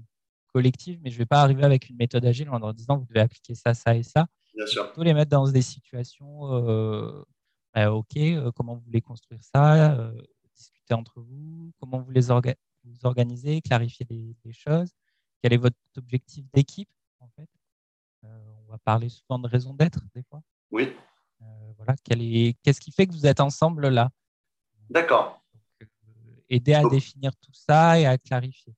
collectif, 0.53 0.99
mais 1.01 1.09
je 1.09 1.15
ne 1.15 1.19
vais 1.19 1.25
pas 1.25 1.41
arriver 1.41 1.63
avec 1.63 1.89
une 1.89 1.97
méthode 1.97 2.25
agile 2.25 2.49
en 2.49 2.59
leur 2.59 2.73
disant 2.73 2.97
vous 2.97 3.05
devez 3.05 3.19
appliquer 3.19 3.55
ça, 3.55 3.73
ça 3.73 3.95
et 3.95 4.03
ça. 4.03 4.27
Bien 4.55 4.67
sûr. 4.67 4.85
Plutôt 4.87 5.03
les 5.03 5.13
mettre 5.13 5.31
dans 5.31 5.49
des 5.49 5.61
situations, 5.61 6.53
euh, 6.53 7.23
bah, 7.73 7.91
OK, 7.91 8.15
euh, 8.17 8.51
comment 8.55 8.75
vous 8.75 8.81
voulez 8.81 9.01
construire 9.01 9.43
ça, 9.43 9.93
euh, 9.99 10.13
discuter 10.55 10.93
entre 10.93 11.19
vous, 11.21 11.71
comment 11.79 11.99
vous 11.99 12.11
les 12.11 12.27
vous 12.85 12.97
organisez, 13.03 13.61
clarifier 13.61 14.05
les, 14.09 14.53
choses, 14.53 14.91
quel 15.41 15.53
est 15.53 15.57
votre 15.57 15.77
objectif 15.97 16.45
d'équipe 16.53 16.89
en 17.19 17.29
fait? 17.29 17.49
on 18.23 18.71
va 18.71 18.77
parler 18.77 19.09
souvent 19.09 19.37
de 19.37 19.47
raison 19.47 19.73
d'être 19.73 19.99
des 20.15 20.23
fois. 20.23 20.41
Oui. 20.71 20.93
voilà, 21.77 21.95
qu'est-ce 22.63 22.79
qui 22.79 22.91
fait 22.91 23.05
que 23.05 23.11
vous 23.11 23.25
êtes 23.25 23.41
ensemble 23.41 23.89
là? 23.89 24.09
D'accord. 24.89 25.43
aider 26.49 26.73
à 26.73 26.87
définir 26.87 27.35
tout 27.37 27.53
ça 27.53 27.99
et 27.99 28.05
à 28.05 28.17
clarifier. 28.17 28.73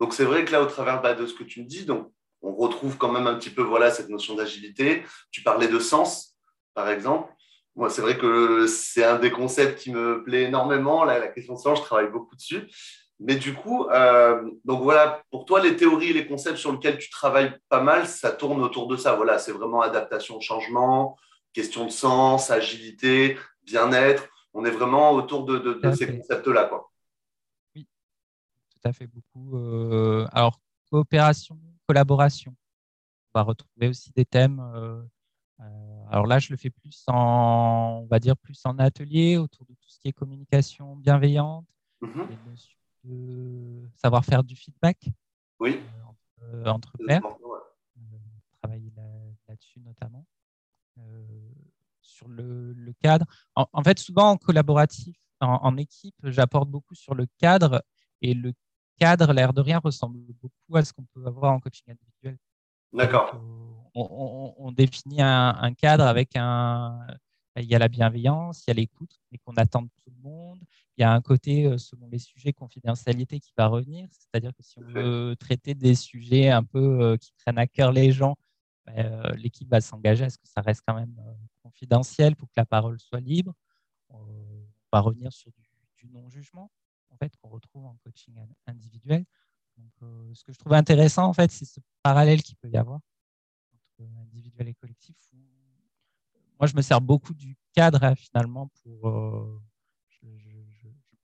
Donc 0.00 0.14
c'est 0.14 0.24
vrai 0.24 0.44
que 0.44 0.52
là, 0.52 0.62
au 0.62 0.66
travers 0.66 1.02
bah, 1.02 1.14
de 1.14 1.26
ce 1.26 1.34
que 1.34 1.44
tu 1.44 1.60
me 1.60 1.66
dis, 1.66 1.84
donc 1.84 2.10
on 2.42 2.54
retrouve 2.54 2.96
quand 2.96 3.12
même 3.12 3.26
un 3.26 3.34
petit 3.34 3.50
peu 3.50 3.62
voilà, 3.62 3.90
cette 3.90 4.08
notion 4.08 4.34
d'agilité. 4.34 5.04
Tu 5.30 5.42
parlais 5.42 5.68
de 5.68 5.78
sens, 5.78 6.36
par 6.74 6.88
exemple. 6.88 7.32
Moi, 7.76 7.90
c'est 7.90 8.02
vrai 8.02 8.18
que 8.18 8.66
c'est 8.66 9.04
un 9.04 9.18
des 9.18 9.30
concepts 9.30 9.78
qui 9.78 9.92
me 9.92 10.24
plaît 10.24 10.44
énormément. 10.44 11.04
la 11.04 11.28
question 11.28 11.54
de 11.54 11.58
sens, 11.58 11.78
je 11.78 11.84
travaille 11.84 12.10
beaucoup 12.10 12.34
dessus. 12.34 12.68
Mais 13.20 13.36
du 13.36 13.52
coup, 13.52 13.86
euh, 13.90 14.42
donc 14.64 14.82
voilà, 14.82 15.22
pour 15.30 15.44
toi, 15.44 15.60
les 15.60 15.76
théories 15.76 16.10
et 16.10 16.12
les 16.14 16.26
concepts 16.26 16.56
sur 16.56 16.72
lesquels 16.72 16.96
tu 16.96 17.10
travailles 17.10 17.52
pas 17.68 17.82
mal, 17.82 18.06
ça 18.06 18.30
tourne 18.30 18.62
autour 18.62 18.88
de 18.88 18.96
ça. 18.96 19.14
Voilà, 19.14 19.38
c'est 19.38 19.52
vraiment 19.52 19.82
adaptation 19.82 20.38
au 20.38 20.40
changement, 20.40 21.16
question 21.52 21.84
de 21.84 21.90
sens, 21.90 22.50
agilité, 22.50 23.36
bien-être. 23.62 24.26
On 24.54 24.64
est 24.64 24.70
vraiment 24.70 25.12
autour 25.12 25.44
de, 25.44 25.78
ces 25.94 26.16
concepts-là. 26.16 26.64
Quoi. 26.64 26.89
Tout 28.80 28.88
à 28.88 28.92
fait 28.92 29.06
beaucoup. 29.06 29.56
Euh, 29.56 30.26
alors, 30.32 30.60
coopération, 30.90 31.58
collaboration. 31.86 32.54
On 33.34 33.38
va 33.38 33.42
retrouver 33.42 33.88
aussi 33.88 34.10
des 34.12 34.24
thèmes. 34.24 34.60
Euh, 34.60 35.02
euh, 35.60 36.04
alors 36.08 36.26
là, 36.26 36.38
je 36.38 36.50
le 36.50 36.56
fais 36.56 36.70
plus 36.70 37.04
en, 37.08 38.00
on 38.02 38.06
va 38.06 38.18
dire 38.18 38.36
plus 38.36 38.60
en 38.64 38.78
atelier 38.78 39.36
autour 39.36 39.66
de 39.66 39.74
tout 39.74 39.88
ce 39.88 39.98
qui 40.00 40.08
est 40.08 40.12
communication 40.12 40.96
bienveillante, 40.96 41.66
mhm. 42.00 42.26
de 43.04 43.88
savoir 43.96 44.24
faire 44.24 44.42
du 44.42 44.56
feedback. 44.56 45.08
Oui. 45.58 45.80
Euh, 46.42 46.64
entre, 46.64 46.96
pairs. 47.06 47.22
travailler 48.62 48.90
là-dessus 49.46 49.80
notamment. 49.80 50.24
sur 52.00 52.28
le, 52.28 52.94
cadre. 53.02 53.26
En, 53.54 53.82
fait, 53.82 53.98
souvent 53.98 54.30
en 54.30 54.36
collaboratif, 54.38 55.16
en 55.40 55.76
équipe, 55.76 56.16
j'apporte 56.24 56.70
beaucoup 56.70 56.94
sur 56.94 57.14
le 57.14 57.26
cadre 57.38 57.82
et 58.22 58.32
le 58.34 58.54
cadre, 59.00 59.32
l'air 59.32 59.52
de 59.52 59.62
rien, 59.62 59.78
ressemble 59.78 60.18
beaucoup 60.40 60.76
à 60.76 60.84
ce 60.84 60.92
qu'on 60.92 61.04
peut 61.14 61.26
avoir 61.26 61.52
en 61.52 61.60
coaching 61.60 61.86
individuel. 61.88 62.36
D'accord. 62.92 63.40
On, 63.94 64.72
définit 64.72 65.22
un, 65.22 65.74
cadre 65.74 66.04
avec 66.04 66.36
un. 66.36 67.06
Il 67.56 67.64
y 67.64 67.74
a 67.74 67.78
la 67.78 67.88
bienveillance, 67.88 68.64
il 68.64 68.70
y 68.70 68.72
a 68.72 68.74
l'écoute, 68.74 69.20
et 69.32 69.38
qu'on 69.38 69.54
attend 69.54 69.82
de 69.82 69.88
tout 69.96 70.10
le 70.10 70.22
monde. 70.22 70.60
Il 70.96 71.00
y 71.00 71.04
a 71.04 71.12
un 71.12 71.20
côté, 71.20 71.66
euh, 71.66 71.78
selon 71.78 72.06
les 72.08 72.18
sujets, 72.18 72.52
confidentialité 72.52 73.40
qui 73.40 73.52
va 73.56 73.66
revenir. 73.66 74.06
C'est-à-dire 74.12 74.52
que 74.54 74.62
si 74.62 74.78
on 74.78 74.82
veut 74.82 75.34
traiter 75.36 75.74
des 75.74 75.96
sujets 75.96 76.50
un 76.50 76.62
peu 76.62 77.02
euh, 77.02 77.16
qui 77.16 77.32
prennent 77.32 77.58
à 77.58 77.66
cœur 77.66 77.90
les 77.90 78.12
gens, 78.12 78.36
ben, 78.86 78.94
euh, 78.98 79.34
l'équipe 79.34 79.68
va 79.68 79.80
s'engager 79.80 80.24
à 80.24 80.30
ce 80.30 80.38
que 80.38 80.46
ça 80.46 80.60
reste 80.60 80.82
quand 80.86 80.94
même 80.94 81.16
confidentiel 81.62 82.36
pour 82.36 82.48
que 82.48 82.54
la 82.56 82.66
parole 82.66 83.00
soit 83.00 83.20
libre. 83.20 83.52
On 84.10 84.20
va 84.92 85.00
revenir 85.00 85.32
sur 85.32 85.50
du 85.96 86.08
non-jugement 86.08 86.62
en 86.62 86.79
fait, 87.20 87.32
qu'on 87.40 87.48
retrouve 87.48 87.84
en 87.84 87.96
coaching 88.04 88.34
individuel. 88.66 89.24
Donc, 89.76 89.92
euh, 90.02 90.34
ce 90.34 90.44
que 90.44 90.52
je 90.52 90.58
trouve 90.58 90.72
intéressant, 90.74 91.24
en 91.24 91.32
fait, 91.32 91.50
c'est 91.50 91.64
ce 91.64 91.80
parallèle 92.02 92.42
qu'il 92.42 92.56
peut 92.56 92.68
y 92.68 92.76
avoir 92.76 93.00
entre 93.72 94.10
individuel 94.20 94.68
et 94.68 94.74
collectif. 94.74 95.16
moi, 96.58 96.66
je 96.66 96.74
me 96.74 96.82
sers 96.82 97.00
beaucoup 97.00 97.34
du 97.34 97.56
cadre 97.74 98.02
hein, 98.02 98.14
finalement 98.14 98.70
pour. 98.82 99.08
Euh, 99.08 99.62
je, 100.08 100.26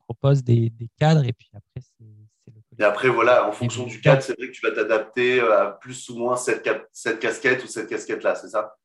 propose 0.09 0.45
des, 0.45 0.73
cadres 1.01 1.25
et 1.25 1.33
puis 1.33 1.51
après, 1.53 1.81
c'est 1.81 2.05
le 2.47 2.63
Et 2.79 2.85
après, 2.85 3.09
voilà, 3.09 3.49
en 3.49 3.51
fonction 3.51 3.87
du 3.87 4.01
cadre, 4.01 4.23
c'est 4.23 4.37
vrai 4.39 4.47
que 4.47 4.53
tu 4.53 4.65
vas 4.65 4.73
t'adapter 4.73 5.41
à 5.41 5.73
plus 5.81 6.09
ou 6.11 6.17
moins 6.17 6.37
cette, 6.37 6.71
cette 6.93 7.19
casquette 7.19 7.65
ou 7.65 7.67
cette 7.67 7.89
casquette-là, 7.89 8.37
c'est 8.37 8.51
ça? 8.51 8.77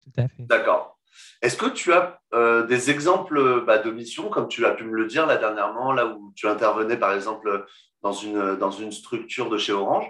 Tout 0.00 0.12
à 0.16 0.26
fait. 0.26 0.42
D'accord. 0.44 0.98
Est-ce 1.42 1.56
que 1.56 1.66
tu 1.66 1.92
as 1.92 2.20
euh, 2.32 2.66
des 2.66 2.90
exemples 2.90 3.64
bah, 3.64 3.78
de 3.78 3.90
missions, 3.90 4.28
comme 4.28 4.48
tu 4.48 4.64
as 4.66 4.72
pu 4.72 4.84
me 4.84 4.96
le 4.96 5.06
dire 5.06 5.26
là 5.26 5.36
dernièrement, 5.36 5.92
là 5.92 6.06
où 6.06 6.32
tu 6.34 6.48
intervenais 6.48 6.96
par 6.96 7.12
exemple 7.12 7.66
dans 8.02 8.12
une, 8.12 8.56
dans 8.56 8.70
une 8.70 8.92
structure 8.92 9.50
de 9.50 9.58
chez 9.58 9.72
Orange 9.72 10.06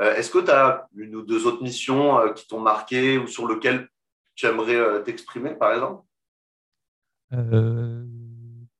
euh, 0.00 0.14
Est-ce 0.14 0.30
que 0.30 0.38
tu 0.38 0.50
as 0.50 0.88
une 0.96 1.14
ou 1.16 1.22
deux 1.22 1.46
autres 1.46 1.62
missions 1.62 2.18
euh, 2.18 2.32
qui 2.32 2.46
t'ont 2.46 2.60
marqué 2.60 3.18
ou 3.18 3.26
sur 3.26 3.48
lesquelles 3.48 3.88
tu 4.34 4.46
aimerais 4.46 5.02
t'exprimer 5.02 5.54
par 5.54 5.72
exemple? 5.72 6.02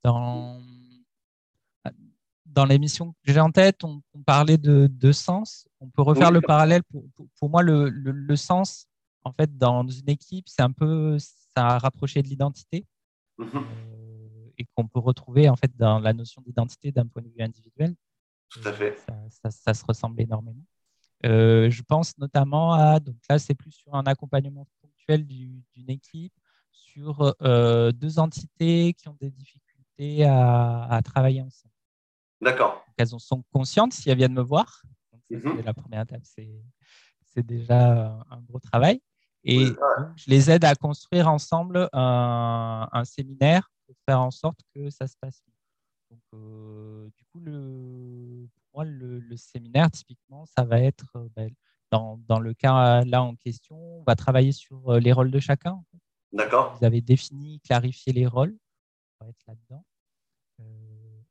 Dans, 0.05 0.61
dans 2.47 2.65
les 2.65 2.79
missions 2.79 3.13
que 3.25 3.33
j'ai 3.33 3.41
en 3.41 3.51
tête, 3.51 3.85
on, 3.85 4.01
parlait 4.25 4.57
de, 4.57 5.13
sens. 5.13 5.69
On 5.81 5.89
peut 5.89 6.03
refaire 6.03 6.31
le 6.31 6.41
parallèle. 6.41 6.83
Pour, 6.85 7.05
pour, 7.39 7.51
moi, 7.51 7.63
le, 7.63 7.91
le 7.91 8.37
sens, 8.37 8.87
en 9.25 9.33
fait, 9.33 9.59
dans 9.59 9.87
une 9.87 10.09
équipe, 10.09 10.49
c'est 10.49 10.63
un 10.63 10.73
peu 10.73 11.19
à 11.59 11.79
rapprocher 11.79 12.23
de 12.23 12.29
l'identité 12.29 12.87
mhm. 13.39 13.49
euh, 13.55 14.51
et 14.57 14.67
qu'on 14.75 14.87
peut 14.87 15.01
retrouver 15.01 15.49
en 15.49 15.57
fait 15.57 15.75
dans 15.77 15.99
la 15.99 16.13
notion 16.13 16.43
d'identité 16.43 16.93
d'un 16.93 17.07
point 17.07 17.23
de 17.23 17.29
vue 17.29 17.43
individuel. 17.43 17.95
Tout 18.49 18.61
à 18.65 18.73
fait. 18.73 18.97
Ça, 19.51 19.75
se 19.75 19.85
ressemble 19.85 20.21
énormément. 20.21 20.65
Euh, 21.27 21.69
je 21.69 21.83
pense 21.83 22.17
notamment 22.17 22.73
à, 22.73 23.01
donc 23.01 23.17
là 23.29 23.39
c'est 23.39 23.55
plus 23.55 23.73
sur 23.73 23.95
un 23.95 24.05
accompagnement 24.05 24.67
ponctuel 24.81 25.27
d'une 25.27 25.65
équipe, 25.89 26.33
sur 26.71 27.35
euh, 27.43 27.91
deux 27.93 28.19
entités 28.19 28.95
qui 28.95 29.09
ont 29.09 29.17
des 29.21 29.31
difficultés 29.31 30.25
à, 30.25 31.01
travailler 31.05 31.43
ensemble. 31.43 31.75
D'accord. 32.41 32.85
Elles 32.97 33.15
en 33.15 33.19
sont 33.19 33.43
conscientes 33.53 33.93
si 33.93 34.09
elles 34.09 34.17
viennent 34.17 34.33
me 34.33 34.43
voir. 34.43 34.83
Mhm. 35.29 35.63
La 35.65 35.75
première 35.75 36.03
étape, 36.03 36.23
c'est 36.25 37.43
déjà 37.43 38.17
un 38.31 38.41
gros 38.43 38.61
travail. 38.61 39.01
Et 39.45 39.67
je 40.17 40.25
les 40.31 40.51
aide 40.51 40.65
à 40.65 40.75
construire 40.75 41.29
ensemble 41.29 41.89
un, 41.93 43.03
séminaire 43.05 43.71
pour 43.87 43.97
faire 44.07 44.21
en 44.21 44.31
sorte 44.31 44.61
que 44.75 44.91
ça 44.91 45.07
se 45.07 45.15
passe 45.21 45.43
Donc, 46.11 46.21
euh, 46.35 47.09
du 47.17 47.25
coup, 47.27 47.41
le, 47.41 48.49
pour 48.55 48.65
moi, 48.75 48.85
le, 48.85 49.37
séminaire, 49.37 49.91
typiquement, 49.91 50.45
ça 50.47 50.65
va 50.65 50.81
être, 50.81 51.07
euh, 51.17 51.29
ben, 51.35 51.51
dans, 51.91 52.19
dans, 52.29 52.41
le 52.41 52.53
cas 52.53 53.03
là 53.05 53.23
en 53.23 53.35
question, 53.35 53.77
on 53.77 54.03
va 54.03 54.15
travailler 54.15 54.53
sur 54.53 54.91
euh, 54.91 55.01
les 55.01 55.13
rôles 55.13 55.31
de 55.31 55.41
chacun. 55.41 55.83
D'accord. 56.33 56.77
Vous 56.77 56.85
avez 56.85 57.01
défini, 57.01 57.61
clarifié 57.61 58.13
les 58.13 58.27
rôles. 58.27 58.59
On 59.21 59.25
va 59.25 59.31
être 59.31 59.45
là-dedans. 59.47 59.85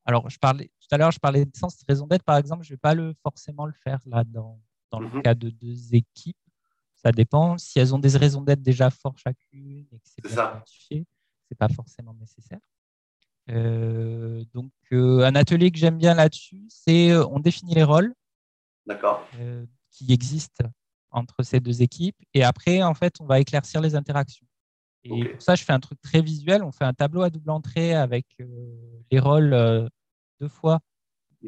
alors, 0.05 0.29
je 0.29 0.39
parlais, 0.39 0.71
tout 0.79 0.87
à 0.91 0.97
l'heure, 0.97 1.11
je 1.11 1.19
parlais 1.19 1.45
de 1.45 1.55
sens, 1.55 1.77
de 1.77 1.85
raison 1.87 2.07
d'être, 2.07 2.23
par 2.23 2.37
exemple. 2.37 2.63
Je 2.63 2.71
ne 2.71 2.75
vais 2.75 2.79
pas 2.79 2.95
le, 2.95 3.13
forcément 3.21 3.67
le 3.67 3.73
faire 3.73 3.99
là 4.07 4.23
dans, 4.23 4.59
dans 4.89 4.99
le 4.99 5.09
mhm. 5.09 5.21
cas 5.21 5.35
de 5.35 5.49
deux 5.49 5.93
équipes 5.93 6.37
ça 6.97 7.11
dépend. 7.11 7.57
Si 7.57 7.79
elles 7.79 7.93
ont 7.95 7.99
des 7.99 8.17
raisons 8.17 8.41
d'être 8.41 8.61
déjà 8.61 8.89
fortes 8.89 9.19
chacune 9.19 9.85
et 9.91 9.99
que 9.99 10.03
c'est 10.03 10.23
bien 10.23 10.51
identifié, 10.51 11.05
c'est 11.47 11.57
pas 11.57 11.69
forcément 11.69 12.13
nécessaire. 12.15 12.59
Euh, 13.49 14.43
donc, 14.53 14.71
euh, 14.91 15.23
un 15.23 15.35
atelier 15.35 15.71
que 15.71 15.77
j'aime 15.77 15.97
bien 15.97 16.13
là-dessus, 16.13 16.65
c'est 16.69 17.11
euh, 17.11 17.25
on 17.27 17.39
définit 17.39 17.75
les 17.75 17.83
rôles 17.83 18.13
qui 19.91 20.13
existent 20.13 20.65
entre 21.11 21.43
ces 21.43 21.59
deux 21.59 21.81
équipes 21.81 22.17
et 22.33 22.43
après, 22.43 22.83
en 22.83 22.93
fait, 22.93 23.15
on 23.19 23.25
va 23.25 23.39
éclaircir 23.39 23.81
les 23.81 23.95
interactions. 23.95 24.45
Et 25.03 25.23
pour 25.23 25.41
ça, 25.41 25.55
je 25.55 25.63
fais 25.63 25.71
un 25.71 25.79
truc 25.79 26.01
très 26.01 26.21
visuel. 26.21 26.63
On 26.63 26.71
fait 26.73 26.83
un 26.83 26.93
tableau 26.93 27.21
à 27.21 27.29
double 27.29 27.49
entrée 27.49 27.95
avec 27.95 28.25
les 29.09 29.19
rôles 29.19 29.89
deux 30.41 30.49
fois 30.49 30.79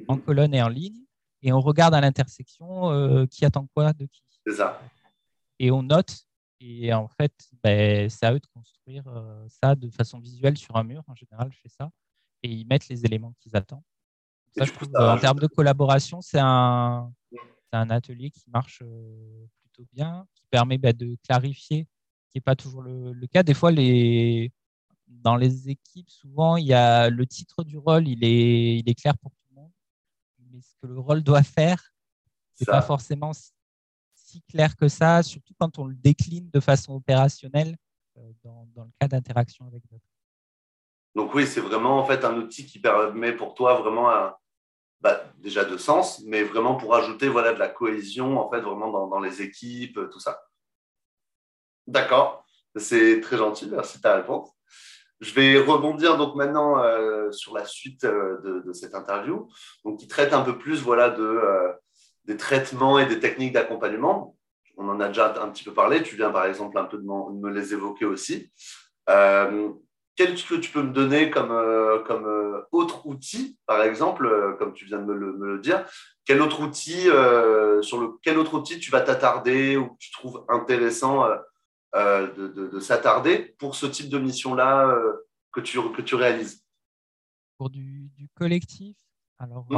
en 0.07 0.15
mhm. 0.15 0.21
colonne 0.21 0.53
et 0.53 0.61
en 0.61 0.69
ligne. 0.69 1.03
et 1.41 1.51
on 1.51 1.59
regarde 1.59 1.93
à 1.93 1.99
l'intersection 1.99 3.27
qui 3.27 3.43
attend 3.43 3.67
quoi 3.73 3.91
de 3.91 4.05
qui. 4.05 4.23
C'est 4.47 4.55
ça. 4.55 4.81
Et 5.59 5.71
on 5.71 5.83
note. 5.83 6.25
Et 6.61 6.93
en 6.93 7.07
fait, 7.07 7.33
ben, 7.63 8.09
c'est 8.09 8.25
à 8.25 8.33
eux 8.33 8.39
de 8.39 8.47
construire 8.47 9.03
ça 9.61 9.75
de 9.75 9.89
façon 9.89 10.19
visuelle 10.19 10.57
sur 10.57 10.75
un 10.75 10.83
mur. 10.83 11.03
En 11.07 11.15
général, 11.15 11.49
je 11.53 11.59
fais 11.61 11.69
ça. 11.69 11.89
Et 12.43 12.49
ils 12.49 12.67
mettent 12.67 12.89
les 12.89 13.05
éléments 13.05 13.33
qu'ils 13.39 13.55
attendent. 13.55 13.83
Ça, 14.57 14.65
je 14.65 14.73
trouve, 14.73 14.89
en 14.95 15.17
termes 15.17 15.39
de 15.39 15.47
collaboration, 15.47 16.21
c'est 16.21 16.39
un, 16.39 17.11
un, 17.71 17.89
atelier 17.89 18.31
qui 18.31 18.49
marche 18.49 18.83
plutôt 19.61 19.87
bien, 19.93 20.25
qui 20.35 20.43
permet 20.49 20.77
ben, 20.77 20.95
de 20.95 21.15
clarifier, 21.23 21.85
qui 22.29 22.37
n'est 22.37 22.41
pas 22.41 22.55
toujours 22.55 22.81
le, 22.81 23.13
le, 23.13 23.27
cas. 23.27 23.43
Des 23.43 23.53
fois, 23.53 23.71
les, 23.71 24.51
dans 25.07 25.35
les 25.35 25.69
équipes, 25.69 26.09
souvent, 26.09 26.57
il 26.57 26.67
y 26.67 26.73
a 26.73 27.09
le 27.09 27.25
titre 27.25 27.63
du 27.63 27.77
rôle, 27.77 28.07
il 28.07 28.23
est, 28.23 28.79
il 28.79 28.89
est 28.89 28.95
clair 28.95 29.17
pour 29.17 29.31
tout 29.31 29.45
le 29.49 29.61
monde. 29.61 29.71
Mais 30.51 30.61
ce 30.61 30.75
que 30.81 30.87
le 30.87 30.99
rôle 30.99 31.23
doit 31.23 31.43
faire, 31.43 31.81
c'est 32.55 32.65
pas 32.65 32.81
forcément 32.81 33.31
si 34.29 34.41
clair 34.43 34.75
que 34.75 34.87
ça, 34.87 35.23
surtout 35.23 35.53
quand 35.59 35.79
on 35.79 35.85
le 35.85 35.95
décline 35.95 36.49
de 36.51 36.59
façon 36.59 36.93
opérationnelle 36.95 37.75
euh, 38.17 38.31
dans, 38.43 38.83
le 38.83 38.91
cas 38.99 39.07
d'interaction 39.07 39.65
avec 39.67 39.81
d'autres. 39.89 40.03
Donc 41.15 41.33
oui, 41.33 41.47
c'est 41.47 41.61
vraiment 41.61 41.99
en 41.99 42.05
fait 42.05 42.23
un 42.23 42.35
outil 42.37 42.65
qui 42.65 42.79
permet 42.79 43.33
pour 43.33 43.55
toi 43.55 43.81
vraiment 43.81 44.31
bah, 45.01 45.23
déjà 45.37 45.65
de 45.65 45.77
sens, 45.77 46.21
mais 46.25 46.43
vraiment 46.43 46.75
pour 46.75 46.93
ajouter 46.95 47.29
voilà 47.29 47.53
de 47.53 47.59
la 47.59 47.69
cohésion 47.69 48.39
en 48.39 48.49
fait 48.49 48.61
vraiment 48.61 49.07
dans, 49.07 49.19
les 49.19 49.41
équipes, 49.41 49.99
tout 50.11 50.19
ça. 50.19 50.41
D'accord, 51.87 52.45
c'est 52.75 53.19
très 53.21 53.37
gentil, 53.37 53.67
merci 53.67 53.97
de 53.97 54.03
ta 54.03 54.15
réponse. 54.15 54.49
Je 55.19 55.33
vais 55.33 55.59
rebondir 55.59 56.17
donc 56.17 56.35
maintenant 56.35 56.81
euh, 56.81 57.31
sur 57.31 57.53
la 57.53 57.65
suite 57.65 58.03
euh, 58.05 58.61
de, 58.63 58.71
cette 58.71 58.93
interview, 58.93 59.49
donc 59.83 59.99
qui 59.99 60.07
traite 60.07 60.33
un 60.33 60.41
peu 60.41 60.57
plus 60.57 60.81
voilà 60.81 61.09
de 61.09 61.23
des 62.29 62.37
traitements 62.37 62.99
et 62.99 63.05
des 63.05 63.19
techniques 63.19 63.53
d'accompagnement. 63.53 64.37
On 64.77 64.87
en 64.87 65.01
a 65.01 65.09
déjà 65.09 65.43
un 65.43 65.49
petit 65.49 65.65
peu 65.65 65.73
parlé. 65.73 66.03
Tu 66.03 66.15
viens 66.15 66.29
par 66.29 66.45
exemple 66.45 66.77
un 66.77 66.85
peu 66.85 66.97
de, 66.97 67.03
me 67.03 67.49
les 67.49 67.73
évoquer 67.73 68.05
aussi. 68.05 68.49
Qu'est-ce 69.07 70.45
que 70.45 70.55
tu 70.55 70.71
peux 70.71 70.83
me 70.83 70.93
donner 70.93 71.29
comme, 71.31 71.53
comme 72.05 72.63
autre 72.71 73.05
outil, 73.07 73.57
par 73.65 73.81
exemple, 73.83 74.55
comme 74.59 74.73
tu 74.73 74.85
viens 74.85 74.99
de 74.99 75.05
me 75.05 75.13
le, 75.13 75.59
dire? 75.59 75.85
Quel 76.23 76.41
autre 76.41 76.61
outil 76.61 77.09
sur 77.81 77.99
le 77.99 78.19
quel 78.21 78.37
autre 78.37 78.53
outil 78.53 78.79
tu 78.79 78.91
vas 78.91 79.01
t'attarder 79.01 79.75
ou 79.75 79.87
que 79.87 79.97
tu 79.97 80.11
trouves 80.11 80.45
intéressant 80.47 81.25
euh, 81.95 82.31
de, 82.35 82.79
s'attarder 82.79 83.55
pour 83.57 83.73
ce 83.73 83.87
type 83.87 84.09
de 84.09 84.19
mission-là 84.19 84.89
euh, 84.89 85.27
que, 85.51 85.59
tu, 85.59 85.79
que 85.91 86.03
tu 86.03 86.13
réalises? 86.13 86.63
Pour 87.57 87.71
du, 87.71 88.11
collectif, 88.35 88.95
alors 89.39 89.65
mmh. 89.69 89.75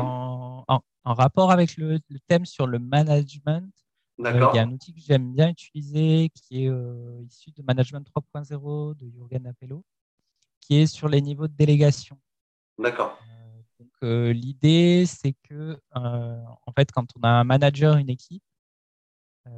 en, 0.67 0.81
en, 1.03 1.13
rapport 1.13 1.51
avec 1.51 1.77
le, 1.77 1.99
thème 2.27 2.45
sur 2.45 2.67
le 2.67 2.79
management, 2.79 3.71
euh, 4.19 4.49
il 4.53 4.55
y 4.55 4.59
a 4.59 4.63
un 4.63 4.71
outil 4.71 4.93
que 4.93 4.99
j'aime 4.99 5.33
bien 5.33 5.49
utiliser 5.49 6.29
qui 6.33 6.65
est 6.65 6.71
issu 7.25 7.51
de 7.51 7.63
Management 7.63 8.07
3.0 8.33 8.95
de 8.95 9.09
Jürgen 9.09 9.47
Appello, 9.47 9.83
qui 10.59 10.77
est 10.77 10.85
sur 10.85 11.07
les 11.07 11.21
niveaux 11.21 11.47
de 11.47 11.53
délégation. 11.53 12.19
D'accord. 12.77 13.17
l'idée, 14.01 15.05
c'est 15.07 15.33
que 15.43 15.79
en 15.93 16.71
fait, 16.77 16.91
quand 16.91 17.07
on 17.17 17.21
a 17.21 17.29
un 17.29 17.43
manager, 17.43 17.97
une 17.97 18.09
équipe, 18.09 18.43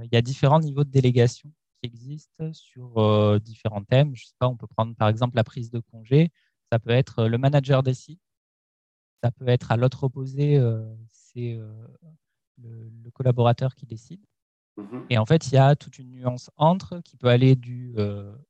il 0.04 0.10
y 0.12 0.16
a 0.16 0.22
différents 0.22 0.60
niveaux 0.60 0.86
de 0.86 0.92
délégation 0.92 1.52
existe 1.84 2.52
sur 2.54 2.98
euh, 2.98 3.40
différents 3.40 3.84
thèmes. 3.84 4.16
Je 4.16 4.26
sais 4.26 4.36
pas, 4.40 4.48
on 4.48 4.58
peut 4.58 4.68
prendre 4.68 4.96
par 4.96 5.10
exemple 5.10 5.36
la 5.36 5.44
prise 5.44 5.70
de 5.70 5.80
congé. 5.80 6.32
Ça 6.72 6.80
peut 6.80 6.90
être 6.90 7.20
euh, 7.20 7.28
le 7.28 7.38
manager 7.38 7.84
décide. 7.84 8.20
Ça 9.24 9.32
peut 9.32 9.48
être 9.48 9.72
à 9.72 9.78
l'autre 9.78 10.04
opposé, 10.04 10.58
euh, 10.58 10.84
c'est 11.34 11.60
le, 12.62 13.12
collaborateur 13.12 13.76
qui 13.76 13.86
décide. 13.86 14.22
Mm-hmm. 14.78 15.06
Et 15.10 15.18
en 15.18 15.26
fait, 15.26 15.48
il 15.48 15.56
y 15.56 15.58
a 15.58 15.76
toute 15.76 16.00
une 16.00 16.12
nuance 16.12 16.50
entre 16.58 17.00
qui 17.02 17.18
peut 17.18 17.28
aller 17.28 17.56
du 17.56 17.96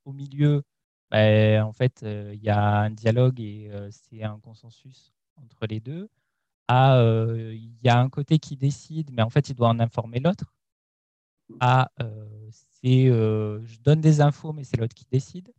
au 0.05 0.13
milieu. 0.13 0.63
Ben, 1.11 1.63
en 1.63 1.73
fait, 1.73 2.01
il 2.03 2.41
y 2.41 2.49
a 2.49 2.81
un 2.81 2.89
dialogue 2.89 3.39
et 3.39 3.71
c'est 3.91 4.23
un 4.23 4.39
consensus 4.39 5.13
entre 5.35 5.65
les 5.67 5.79
deux. 5.79 6.09
À 6.67 6.97
il 7.51 7.77
y 7.83 7.89
a 7.89 7.99
un 7.99 8.09
côté 8.09 8.39
qui 8.39 8.55
décide, 8.55 9.11
mais 9.11 9.21
en 9.21 9.29
fait, 9.29 9.49
il 9.49 9.55
doit 9.55 9.69
en 9.69 9.79
informer 9.79 10.19
l'autre. 10.19 10.53
À 11.59 11.91
et 12.83 13.09
euh, 13.09 13.65
je 13.65 13.79
donne 13.79 14.01
des 14.01 14.19
infos, 14.19 14.51
mais 14.51 14.65
c'est 14.65 14.77
l'autre 14.77 14.93
qui 14.93 15.05
décide. 15.09 15.51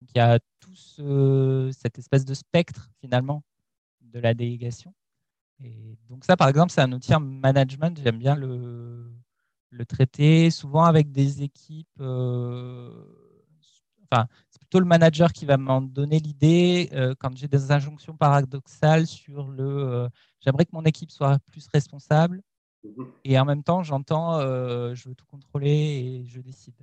il 0.00 0.08
y 0.16 0.20
a 0.20 0.38
tout 0.60 0.74
cette 1.72 1.98
espèce 1.98 2.24
de 2.24 2.34
spectre 2.34 2.88
finalement 3.00 3.42
de 4.00 4.20
la 4.20 4.32
délégation. 4.32 4.94
Et 5.62 5.96
donc 6.08 6.24
ça, 6.24 6.36
par 6.36 6.48
exemple, 6.48 6.72
c'est 6.72 6.80
un 6.80 6.92
outil 6.92 7.14
en 7.14 7.20
management. 7.20 7.98
J'aime 8.02 8.18
bien 8.18 8.34
le, 8.34 9.10
le, 9.70 9.86
traiter, 9.86 10.50
souvent 10.50 10.84
avec 10.84 11.12
des 11.12 11.42
équipes. 11.42 11.86
Euh, 12.00 12.90
enfin, 14.10 14.26
c'est 14.50 14.58
plutôt 14.58 14.80
le 14.80 14.86
manager 14.86 15.32
qui 15.32 15.46
va 15.46 15.56
m'en 15.56 15.80
donner 15.80 16.18
l'idée 16.18 16.90
euh, 16.92 17.14
quand 17.18 17.36
j'ai 17.36 17.48
des 17.48 17.70
injonctions 17.70 18.16
paradoxales 18.16 19.06
sur 19.06 19.48
le. 19.48 20.08
J'aimerais 20.40 20.64
que 20.64 20.72
mon 20.72 20.84
équipe 20.84 21.10
soit 21.10 21.38
plus 21.50 21.66
responsable. 21.72 22.42
Mhm. 22.84 23.12
Et 23.24 23.38
en 23.38 23.44
même 23.44 23.62
temps, 23.62 23.82
j'entends, 23.82 24.38
euh, 24.38 24.94
je 24.94 25.08
veux 25.08 25.14
tout 25.14 25.26
contrôler 25.26 25.70
et 25.70 26.24
je 26.26 26.40
décide. 26.40 26.74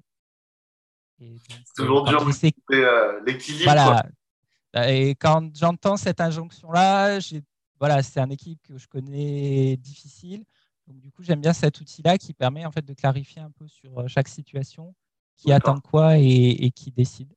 C'est 1.20 1.76
toujours 1.76 2.04
dur 2.06 2.28
euh, 2.72 3.20
l'équilibre. 3.26 3.64
Voilà. 3.66 4.04
Et 4.88 5.12
quand 5.12 5.56
j'entends 5.56 5.98
cette 5.98 6.20
injonction-là, 6.20 7.20
voilà, 7.82 8.02
c'est 8.02 8.20
une 8.20 8.32
équipe 8.32 8.62
que 8.62 8.78
je 8.78 8.88
connais 8.88 9.76
difficile. 9.76 10.46
Donc, 10.88 11.00
du 11.00 11.12
coup, 11.12 11.24
j'aime 11.24 11.41
bien 11.41 11.52
cet 11.52 11.82
outil-là 11.82 12.17
qui 12.17 12.34
permet 12.34 12.65
en 12.65 12.72
fait 12.72 12.86
de 12.86 12.94
clarifier 12.94 13.41
un 13.41 13.52
peu 13.52 13.67
sur 13.67 14.00
euh, 14.00 14.08
chaque 14.08 14.28
situation, 14.30 14.96
qui 15.36 15.52
attend 15.52 15.80
quoi 15.80 16.17
et, 16.17 16.72
qui 16.76 16.91
décide. 16.91 17.34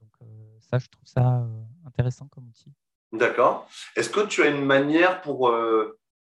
Donc, 0.00 0.28
ça, 0.60 0.78
je 0.78 0.86
trouve 0.88 1.08
ça 1.08 1.48
intéressant 1.86 2.28
comme 2.28 2.46
outil. 2.48 2.70
D'accord. 3.10 3.66
Est-ce 3.96 4.10
que 4.10 4.26
tu 4.26 4.42
as 4.42 4.48
une 4.48 4.64
manière 4.64 5.22
pour 5.22 5.50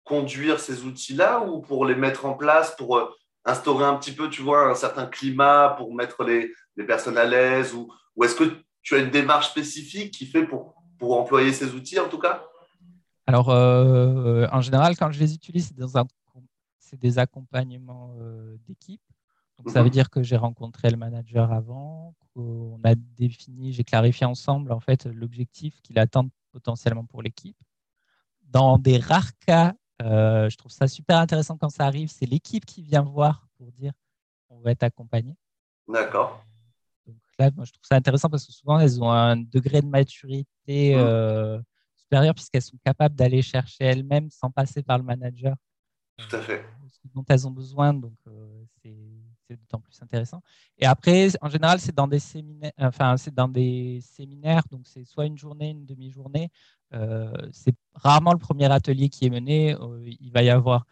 conduire 0.06 0.60
ces 0.60 0.84
outils-là 0.84 1.40
ou 1.40 1.60
pour 1.60 1.84
les 1.84 1.96
mettre 1.96 2.24
en 2.26 2.34
place, 2.34 2.74
pour 2.76 2.96
euh, 2.96 3.10
instaurer 3.44 3.84
un 3.84 3.96
petit 3.96 4.12
peu, 4.12 4.30
tu 4.30 4.40
vois, 4.40 4.70
un 4.70 4.74
certain 4.74 5.06
climat, 5.06 5.74
pour 5.76 5.92
mettre 5.92 6.22
les, 6.24 6.52
les 6.76 6.86
personnes 6.86 7.18
à 7.18 7.24
l'aise 7.24 7.74
ou, 7.74 7.92
ou 8.14 8.24
est-ce 8.24 8.36
que 8.36 8.44
tu 8.82 8.94
as 8.94 8.98
une 8.98 9.10
démarche 9.10 9.50
spécifique 9.50 10.14
qui 10.14 10.26
fait 10.26 10.44
pour, 10.44 10.74
pour 10.98 11.18
employer 11.18 11.52
ces 11.52 11.74
outils 11.74 11.98
en 11.98 12.08
tout 12.08 12.20
cas? 12.20 12.44
Alors, 13.26 13.50
euh, 13.50 14.46
en 14.52 14.60
général, 14.60 14.96
quand 14.96 15.10
je 15.10 15.18
les 15.18 15.34
utilise, 15.34 15.72
c'est 16.78 16.98
des 16.98 17.18
accompagnements 17.18 18.14
euh, 18.20 18.56
d'équipe. 18.66 19.02
Donc, 19.58 19.70
ça 19.70 19.80
veut 19.80 19.86
mhm. 19.86 19.92
dire 19.92 20.10
que 20.10 20.22
j'ai 20.22 20.36
rencontré 20.36 20.90
le 20.90 20.96
manager 20.96 21.52
avant, 21.52 22.14
qu'on 22.34 22.78
a 22.84 22.94
défini, 22.94 23.72
j'ai 23.72 23.84
clarifié 23.84 24.26
ensemble 24.26 24.70
en 24.70 24.80
fait 24.80 25.06
l'objectif 25.06 25.80
qu'il 25.80 25.98
attend 25.98 26.28
potentiellement 26.52 27.04
pour 27.04 27.22
l'équipe. 27.22 27.56
Dans 28.42 28.78
des 28.78 28.98
rares 28.98 29.36
cas 29.46 29.72
euh, 30.02 30.50
je 30.50 30.56
trouve 30.56 30.70
ça 30.70 30.88
super 30.88 31.18
intéressant 31.18 31.56
quand 31.56 31.70
ça 31.70 31.86
arrive. 31.86 32.10
C'est 32.10 32.26
l'équipe 32.26 32.64
qui 32.64 32.82
vient 32.82 33.02
voir 33.02 33.46
pour 33.56 33.72
dire 33.72 33.92
on 34.50 34.60
va 34.60 34.72
être 34.72 34.82
accompagné. 34.82 35.36
D'accord. 35.88 36.44
Donc 37.06 37.16
là, 37.38 37.50
moi, 37.54 37.64
je 37.64 37.72
trouve 37.72 37.84
ça 37.84 37.96
intéressant 37.96 38.28
parce 38.28 38.46
que 38.46 38.52
souvent, 38.52 38.78
elles 38.78 39.02
ont 39.02 39.10
un 39.10 39.36
degré 39.36 39.80
de 39.80 39.86
maturité 39.86 40.94
euh, 40.94 41.60
supérieur 42.06 42.34
puisqu'elles 42.34 42.62
sont 42.62 42.78
capables 42.84 43.14
d'aller 43.14 43.42
chercher 43.42 43.84
elles-mêmes 43.84 44.30
sans 44.30 44.50
passer 44.50 44.82
par 44.82 44.98
le 44.98 45.04
manager. 45.04 45.54
Tout 46.16 46.36
à 46.36 46.40
fait. 46.40 46.60
Euh, 46.60 46.88
ce 46.88 47.08
dont 47.14 47.24
elles 47.28 47.46
ont 47.46 47.50
besoin. 47.50 47.92
Donc, 47.92 48.14
c'est 49.48 49.56
d'autant 49.56 49.80
plus 49.80 50.00
intéressant. 50.02 50.42
Et 50.78 50.86
après, 50.86 51.28
en 51.40 51.48
général, 51.48 51.78
c'est 51.78 51.94
dans 51.94 52.08
des 52.08 52.18
séminaires, 52.18 52.72
enfin, 52.78 53.16
c'est 53.16 53.34
dans 53.34 53.48
des 53.48 54.00
séminaires, 54.02 54.64
donc 54.70 54.82
c'est 54.86 55.04
soit 55.04 55.26
une 55.26 55.38
journée, 55.38 55.70
une 55.70 55.86
demi-journée, 55.86 56.50
euh, 56.94 57.30
c'est 57.52 57.74
rarement 57.94 58.32
le 58.32 58.38
premier 58.38 58.70
atelier 58.70 59.08
qui 59.08 59.26
est 59.26 59.30
mené. 59.30 59.74
Euh, 59.74 60.02
il 60.04 60.32
va 60.32 60.42
y 60.42 60.50
avoir 60.50 60.84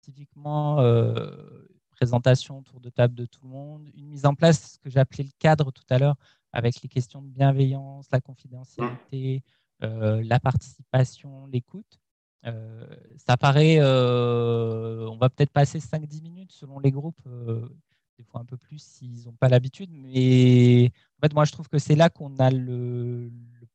typiquement 0.00 0.80
euh, 0.80 1.30
présentation 1.90 2.58
autour 2.58 2.80
de 2.80 2.90
table 2.90 3.14
de 3.14 3.26
tout 3.26 3.40
le 3.42 3.48
monde, 3.48 3.88
une 3.94 4.08
mise 4.08 4.26
en 4.26 4.34
place, 4.34 4.78
ce 4.84 4.90
que 4.90 4.98
appelé 4.98 5.24
le 5.24 5.30
cadre 5.38 5.70
tout 5.70 5.84
à 5.88 5.98
l'heure, 5.98 6.16
avec 6.52 6.82
les 6.82 6.88
questions 6.88 7.22
de 7.22 7.28
bienveillance, 7.28 8.06
la 8.12 8.20
confidentialité, 8.20 9.42
la 9.80 10.40
participation, 10.40 11.46
l'écoute. 11.46 12.00
ça 12.44 13.36
paraît, 13.36 13.80
on 13.82 15.16
va 15.16 15.28
peut-être 15.30 15.52
passer 15.52 15.78
5-10 15.78 16.22
minutes 16.22 16.52
selon 16.52 16.78
les 16.78 16.90
groupes, 16.90 17.20
des 18.18 18.24
fois 18.24 18.40
un 18.40 18.44
peu 18.44 18.56
plus 18.56 18.78
s'ils 18.78 19.24
n'ont 19.26 19.32
pas 19.32 19.48
l'habitude, 19.48 19.90
mais 19.92 20.90
en 21.18 21.20
fait, 21.26 21.34
moi 21.34 21.44
je 21.44 21.52
trouve 21.52 21.68
que 21.68 21.78
c'est 21.78 21.96
là 21.96 22.10
qu'on 22.10 22.36
a 22.38 22.50
le, 22.50 23.30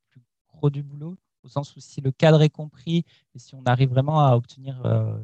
plus 0.10 0.22
gros 0.54 0.70
du 0.70 0.84
boulot, 0.84 1.18
au 1.44 1.48
sens 1.48 1.76
où 1.76 1.80
si 1.80 2.02
le 2.02 2.12
cadre 2.12 2.42
est 2.42 2.50
compris 2.50 3.06
et 3.36 3.40
si 3.40 3.56
on 3.56 3.64
arrive 3.64 3.90
vraiment 3.90 4.26
à 4.26 4.36
obtenir 4.36 4.86
euh, 4.86 5.18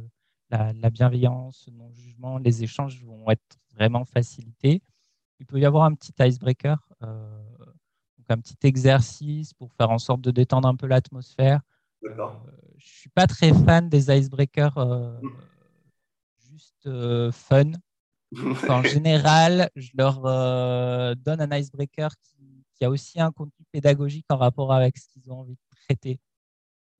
la, 0.49 0.89
bienveillance, 0.89 1.67
le 1.67 1.77
non-jugement, 1.77 2.37
les 2.37 2.63
échanges 2.63 3.03
vont 3.03 3.29
être 3.29 3.57
vraiment 3.73 4.05
facilités. 4.05 4.81
Il 5.39 5.45
peut 5.45 5.59
y 5.59 5.65
avoir 5.65 5.83
un 5.83 5.93
petit 5.93 6.13
icebreaker, 6.19 6.77
euh, 7.03 7.43
un 8.29 8.37
petit 8.37 8.57
exercice 8.63 9.53
pour 9.53 9.71
faire 9.73 9.91
en 9.91 9.99
sorte 9.99 10.21
de 10.21 10.31
détendre 10.31 10.67
un 10.67 10.75
peu 10.75 10.87
l'atmosphère. 10.87 11.61
Euh, 12.03 12.27
je 12.77 12.87
suis 12.87 13.09
pas 13.09 13.27
très 13.27 13.53
fan 13.53 13.89
des 13.89 14.11
icebreakers 14.11 14.77
euh, 14.77 15.19
juste 16.51 16.87
euh, 16.87 17.31
fun. 17.31 17.71
en 18.69 18.83
général, 18.83 19.69
je 19.75 19.91
leur 19.95 20.21
donne 21.15 21.41
un 21.41 21.57
icebreaker 21.57 22.11
qui, 22.17 22.65
qui, 22.73 22.85
a 22.85 22.89
aussi 22.89 23.19
un 23.19 23.31
contenu 23.31 23.65
pédagogique 23.71 24.25
en 24.29 24.37
rapport 24.37 24.73
avec 24.73 24.97
ce 24.97 25.07
qu'ils 25.07 25.31
ont 25.31 25.39
envie 25.39 25.55
de 25.55 25.77
traiter. 25.85 26.19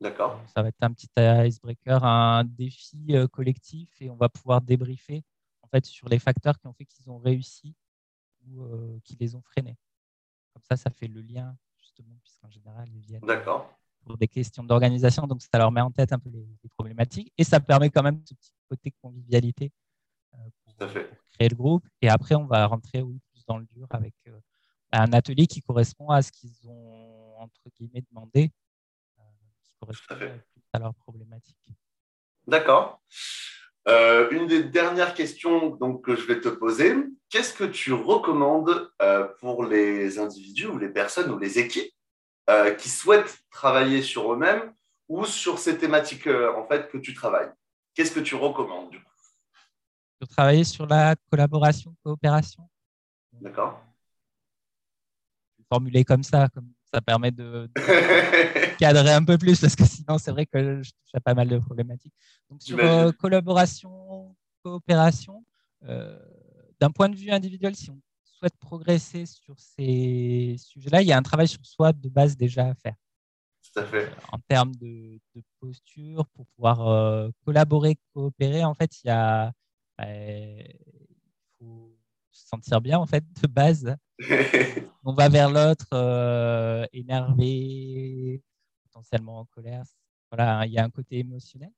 D'accord. 0.01 0.41
Ça 0.53 0.61
va 0.61 0.69
être 0.69 0.81
un 0.81 0.91
petit 0.91 1.09
icebreaker, 1.17 2.03
un 2.03 2.43
défi 2.43 3.15
collectif 3.31 3.89
et 4.01 4.09
on 4.09 4.15
va 4.15 4.29
pouvoir 4.29 4.61
débriefer 4.61 5.23
en 5.61 5.67
fait 5.67 5.85
sur 5.85 6.09
les 6.09 6.19
facteurs 6.19 6.59
qui 6.59 6.67
ont 6.67 6.73
fait 6.73 6.85
qu'ils 6.85 7.09
ont 7.09 7.17
réussi 7.17 7.75
ou 8.47 8.67
qui 9.03 9.17
les 9.19 9.35
ont 9.35 9.41
freinés. 9.41 9.77
Comme 10.55 10.63
ça, 10.63 10.77
ça 10.77 10.89
fait 10.89 11.07
le 11.07 11.21
lien 11.21 11.53
justement, 11.77 12.15
puisqu'en 12.23 12.49
général, 12.49 12.87
ils 12.93 13.01
viennent. 13.01 13.21
Pour 14.05 14.17
des 14.17 14.27
questions 14.27 14.63
d'organisation. 14.63 15.27
Donc, 15.27 15.41
ça 15.41 15.57
leur 15.57 15.71
met 15.71 15.81
en 15.81 15.91
tête 15.91 16.13
un 16.13 16.19
peu 16.19 16.29
les, 16.29 16.47
problématiques 16.77 17.33
et 17.37 17.43
ça 17.43 17.59
permet 17.59 17.89
quand 17.89 18.03
même 18.03 18.21
ce 18.23 18.33
petit 18.33 18.51
côté 18.69 18.91
convivialité 19.01 19.71
euh, 20.35 20.37
pour, 20.63 20.75
créer 21.33 21.49
le 21.49 21.55
groupe. 21.55 21.85
Et 22.01 22.09
après, 22.09 22.35
on 22.35 22.45
va 22.45 22.67
rentrer 22.67 23.01
plus 23.01 23.45
dans 23.45 23.57
le 23.57 23.65
dur 23.65 23.87
avec 23.89 24.13
euh, 24.27 24.39
un 24.91 25.11
atelier 25.11 25.47
qui 25.47 25.61
correspond 25.61 26.09
à 26.09 26.21
ce 26.21 26.31
qu'ils 26.31 26.69
ont, 26.69 27.35
entre 27.39 27.69
guillemets, 27.75 28.03
demandé, 28.09 28.51
euh, 29.19 29.21
qui 29.63 29.73
correspond 29.79 30.15
plus 30.15 30.63
à 30.71 30.79
leurs 30.79 30.95
problématiques. 30.95 31.73
D'accord. 32.47 33.01
Une 33.87 34.47
des 34.47 34.63
dernières 34.63 35.13
questions 35.13 35.69
donc, 35.69 36.03
que 36.03 36.15
je 36.15 36.25
vais 36.25 36.41
te 36.41 36.49
poser, 36.49 36.95
qu'est-ce 37.29 37.53
que 37.53 37.63
tu 37.63 37.93
recommandes 37.93 38.91
pour 39.39 39.65
les 39.65 40.19
individus 40.19 40.67
ou 40.67 40.77
les 40.77 40.89
personnes 40.89 41.31
ou 41.31 41.37
les 41.37 41.59
équipes 41.59 41.95
euh, 42.47 42.75
qui 42.75 42.89
souhaitent 42.89 43.39
travailler 43.49 44.03
sur 44.03 44.31
eux-mêmes 44.31 44.71
ou 45.07 45.25
sur 45.25 45.57
ces 45.57 45.79
thématiques 45.79 46.27
euh, 46.27 46.55
en 46.55 46.67
fait 46.67 46.91
que 46.91 46.99
tu 46.99 47.15
travailles? 47.15 47.51
Qu'est-ce 47.95 48.11
que 48.11 48.19
tu 48.19 48.35
recommandes 48.35 48.91
du 48.91 48.99
coup? 48.99 50.27
Travailler 50.29 50.63
sur 50.63 50.85
la 50.85 51.15
collaboration, 51.31 51.95
coopération. 52.03 52.69
D'accord. 53.33 53.83
Formuler 55.69 56.03
comme 56.03 56.21
ça, 56.21 56.47
comme 56.49 56.71
ça 56.95 57.01
permet 57.01 57.31
de, 57.31 57.69
cadrer 58.79 59.11
un 59.11 59.25
peu 59.25 59.37
plus 59.37 59.59
parce 59.59 59.75
que 59.75 59.83
sinon 59.83 60.17
c'est 60.17 60.31
vrai 60.31 60.45
que 60.45 60.81
je 60.81 60.91
touche 60.91 61.13
à 61.13 61.19
pas 61.19 61.33
mal 61.33 61.49
de 61.49 61.57
problématiques. 61.57 62.13
Donc 62.49 62.61
sur 62.61 62.79
euh, 62.79 63.11
collaboration, 63.11 64.33
coopération, 64.63 65.43
d'un 65.81 66.91
point 66.91 67.09
de 67.09 67.17
vue 67.17 67.31
individuel, 67.31 67.75
si 67.75 67.91
on 67.91 67.99
souhaite 68.23 68.55
progresser 68.57 69.25
sur 69.25 69.59
ces 69.59 70.55
sujets-là, 70.57 71.01
il 71.01 71.07
y 71.09 71.11
a 71.11 71.17
un 71.17 71.21
travail 71.21 71.49
sur 71.49 71.65
soi 71.65 71.91
de 71.91 72.07
base 72.07 72.37
déjà 72.37 72.67
à 72.67 72.75
faire. 72.75 72.95
Tout 73.73 73.79
à 73.81 73.83
fait. 73.83 74.05
Euh, 74.05 74.15
en 74.31 74.39
termes 74.39 74.73
de, 74.75 75.19
posture, 75.59 76.25
pour 76.27 76.45
pouvoir 76.55 76.87
euh, 76.87 77.29
collaborer, 77.43 77.97
coopérer, 78.13 78.63
en 78.63 78.73
fait, 78.73 79.03
il 79.03 79.07
y 79.07 79.09
a, 79.09 79.51
bah, 79.97 80.05
faut 81.59 81.93
se 82.31 82.47
sentir 82.47 82.79
bien 82.79 82.99
en 82.99 83.05
fait 83.05 83.25
de 83.41 83.47
base. 83.47 83.97
On 85.03 85.13
va 85.13 85.29
vers 85.29 85.49
l'autre 85.49 85.87
euh, 85.93 86.85
énervé, 86.93 88.41
potentiellement 88.83 89.39
en 89.39 89.45
colère. 89.45 89.83
Voilà, 90.31 90.65
il 90.65 90.73
y 90.73 90.77
a 90.77 90.83
un 90.83 90.89
côté 90.89 91.19
émotionnel. 91.19 91.71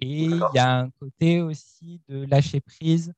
et 0.00 0.24
il 0.24 0.42
y 0.54 0.58
a 0.58 0.78
un 0.78 0.90
côté 0.90 1.40
aussi 1.40 2.00
de 2.08 2.24
lâcher 2.26 2.60
prise. 2.60 3.12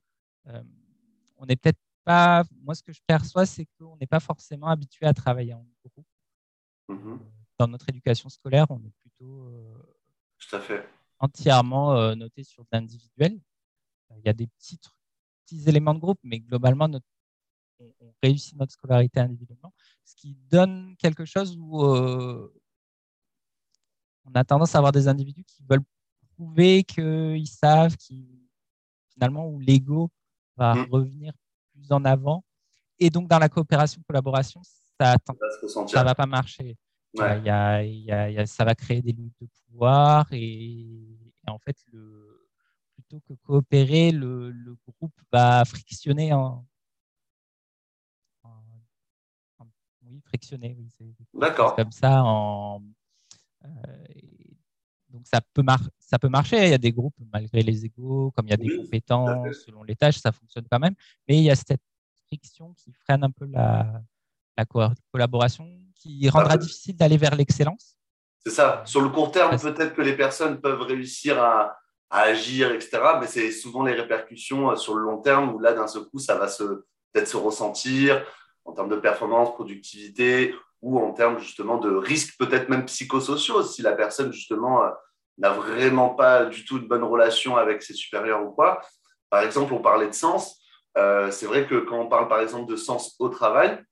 on 1.36 1.46
est 1.46 1.56
peut-être 1.56 1.78
pas, 2.04 2.44
moi, 2.62 2.74
ce 2.74 2.82
que 2.82 2.92
je 2.92 3.00
perçois, 3.06 3.46
c'est 3.46 3.66
qu'on 3.78 3.96
n'est 3.96 4.06
pas 4.06 4.20
forcément 4.20 4.68
habitué 4.68 5.06
à 5.06 5.14
travailler 5.14 5.54
en 5.54 5.64
groupe. 5.84 6.06
Mm-hmm. 6.88 7.18
Dans 7.58 7.68
notre 7.68 7.88
éducation 7.88 8.28
scolaire, 8.28 8.66
on 8.70 8.78
est 8.78 8.94
plutôt 9.00 9.48
euh, 9.48 9.74
Tout 10.38 10.56
à 10.56 10.60
fait. 10.60 10.88
entièrement 11.18 11.94
euh, 11.94 12.14
noté 12.14 12.42
sur 12.42 12.64
l'individuel. 12.72 13.38
Il 14.16 14.22
y 14.24 14.28
a 14.28 14.32
des 14.32 14.46
petits, 14.46 14.78
petits 15.44 15.68
éléments 15.68 15.94
de 15.94 16.00
groupe, 16.00 16.18
mais 16.24 16.40
globalement, 16.40 16.88
notre, 16.88 17.06
on, 17.80 18.12
réussit 18.22 18.56
notre 18.58 18.72
scolarité 18.72 19.20
individuellement, 19.20 19.72
ce 20.04 20.14
qui 20.14 20.36
donne 20.50 20.94
quelque 20.98 21.24
chose 21.24 21.56
où 21.58 21.82
euh, 21.84 22.52
on 24.24 24.32
a 24.34 24.44
tendance 24.44 24.74
à 24.74 24.78
avoir 24.78 24.92
des 24.92 25.08
individus 25.08 25.44
qui 25.44 25.64
veulent 25.68 25.84
prouver 26.36 26.84
qu'ils 26.84 27.48
savent, 27.48 27.96
qui 27.96 28.40
finalement, 29.20 29.46
où 29.48 29.60
l'ego 29.60 30.10
va 30.56 30.74
mm. 30.74 30.86
revenir 30.90 31.32
en 31.90 32.04
avant. 32.04 32.44
Et 32.98 33.10
donc, 33.10 33.28
dans 33.28 33.38
la 33.38 33.48
coopération, 33.48 34.02
collaboration, 34.06 34.60
ça 34.98 35.16
ne 35.16 36.04
va 36.04 36.14
pas 36.14 36.26
marcher. 36.26 36.76
Il 37.14 37.42
y 37.44 37.50
a, 37.50 38.46
ça 38.46 38.64
va 38.64 38.74
créer 38.74 39.02
des 39.02 39.12
luttes 39.12 39.34
de 39.40 39.48
pouvoir 39.66 40.26
et, 40.32 41.06
en 41.46 41.58
fait, 41.58 41.76
le, 41.92 42.46
plutôt 42.94 43.20
que 43.20 43.34
coopérer, 43.42 44.12
le, 44.12 44.76
groupe 44.98 45.14
va 45.32 45.64
frictionner 45.64 46.32
en, 46.32 46.64
frictionner. 50.30 50.76
Oui, 50.78 51.14
D'accord. 51.34 51.76
Comme 51.76 51.92
ça, 51.92 52.22
en, 52.22 52.80
euh, 53.64 53.68
donc 55.08 55.22
ça 55.26 55.40
peut, 55.40 55.62
ça 55.98 56.18
peut 56.18 56.28
marcher. 56.28 56.64
Il 56.64 56.70
y 56.70 56.74
a 56.74 56.78
des 56.78 56.92
groupes, 56.92 57.14
malgré 57.32 57.62
les 57.62 57.84
égaux, 57.84 58.32
comme 58.36 58.46
il 58.46 58.50
y 58.50 58.54
a 58.54 58.56
des 58.56 58.76
compétences 58.76 59.64
selon 59.66 59.82
les 59.82 59.96
tâches, 59.96 60.18
ça 60.18 60.32
fonctionne 60.32 60.66
quand 60.70 60.78
même. 60.78 60.94
Mais 61.28 61.36
il 61.38 61.42
y 61.42 61.50
a 61.50 61.56
cette 61.56 61.82
friction 62.26 62.72
qui 62.74 62.92
freine 62.92 63.24
un 63.24 63.30
peu 63.30 63.46
la, 63.46 64.00
la 64.56 64.64
collaboration, 65.12 65.68
qui 65.94 66.28
rendra 66.28 66.56
difficile 66.56 66.96
d'aller 66.96 67.16
vers 67.16 67.34
l'excellence. 67.34 67.96
C'est 68.44 68.52
ça. 68.52 68.82
Sur 68.86 69.02
le 69.02 69.10
court 69.10 69.32
terme, 69.32 69.58
peut-être 69.58 69.94
que 69.94 70.02
les 70.02 70.16
personnes 70.16 70.60
peuvent 70.60 70.82
réussir 70.82 71.42
à, 71.42 71.76
à 72.08 72.20
agir, 72.22 72.72
etc. 72.72 73.00
Mais 73.20 73.26
c'est 73.26 73.50
souvent 73.50 73.82
les 73.84 73.92
répercussions 73.92 74.70
euh, 74.70 74.76
sur 74.76 74.94
le 74.94 75.02
long 75.02 75.18
terme 75.18 75.54
où 75.54 75.58
là, 75.58 75.72
d'un 75.72 75.86
seul 75.86 76.04
coup, 76.04 76.18
ça 76.18 76.36
va 76.36 76.48
se, 76.48 76.64
peut-être 77.12 77.28
se 77.28 77.36
ressentir 77.36 78.24
en 78.70 78.72
termes 78.72 78.88
de 78.88 78.96
performance, 78.96 79.52
productivité 79.54 80.54
ou 80.80 80.98
en 80.98 81.12
termes 81.12 81.38
justement 81.38 81.78
de 81.78 81.90
risques, 81.90 82.38
peut-être 82.38 82.68
même 82.68 82.86
psychosociaux, 82.86 83.62
si 83.62 83.82
la 83.82 83.92
personne 83.92 84.32
justement 84.32 84.84
euh, 84.84 84.90
n'a 85.38 85.50
vraiment 85.50 86.10
pas 86.10 86.44
du 86.44 86.64
tout 86.64 86.78
de 86.78 86.86
bonne 86.86 87.02
relation 87.02 87.56
avec 87.56 87.82
ses 87.82 87.94
supérieurs 87.94 88.42
ou 88.44 88.50
quoi. 88.52 88.80
Par 89.28 89.42
exemple, 89.42 89.74
on 89.74 89.80
parlait 89.80 90.06
de 90.06 90.14
sens. 90.14 90.62
Euh, 90.96 91.30
c'est 91.30 91.46
vrai 91.46 91.66
que 91.66 91.76
quand 91.76 91.98
on 91.98 92.08
parle 92.08 92.28
par 92.28 92.40
exemple 92.40 92.70
de 92.70 92.76
sens 92.76 93.16
au 93.18 93.28
travail, 93.28 93.82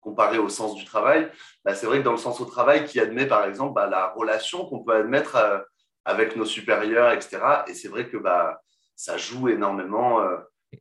comparé 0.00 0.38
au 0.38 0.48
sens 0.48 0.74
du 0.74 0.84
travail, 0.84 1.30
bah, 1.64 1.74
c'est 1.74 1.86
vrai 1.86 1.98
que 1.98 2.04
dans 2.04 2.12
le 2.12 2.18
sens 2.18 2.40
au 2.40 2.44
travail 2.44 2.84
qui 2.84 3.00
admet 3.00 3.26
par 3.26 3.44
exemple 3.44 3.74
bah, 3.74 3.86
la 3.86 4.08
relation 4.08 4.66
qu'on 4.66 4.84
peut 4.84 4.94
admettre 4.94 5.36
euh, 5.36 5.58
avec 6.04 6.36
nos 6.36 6.44
supérieurs, 6.44 7.10
etc. 7.12 7.38
Et 7.66 7.74
c'est 7.74 7.88
vrai 7.88 8.08
que 8.08 8.16
bah, 8.16 8.60
ça 8.94 9.16
joue 9.16 9.48
énormément. 9.48 10.20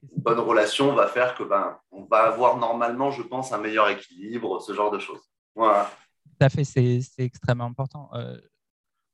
Une 0.03 0.21
bonne 0.21 0.39
relation 0.39 0.93
va 0.93 1.08
faire 1.08 1.36
que 1.36 1.43
ben, 1.43 1.77
on 1.91 2.05
va 2.05 2.27
avoir 2.27 2.58
normalement, 2.58 3.12
je 3.12 3.21
pense, 3.21 3.51
un 3.51 3.58
meilleur 3.58 3.89
équilibre, 3.89 4.62
ce 4.62 4.73
genre 4.73 4.91
de 4.91 4.99
choses. 4.99 5.21
Voilà. 5.55 5.89
Tout 6.23 6.45
à 6.45 6.49
fait, 6.49 6.63
c'est 6.63 7.01
extrêmement 7.19 7.65
important. 7.65 8.10
Euh, 8.13 8.38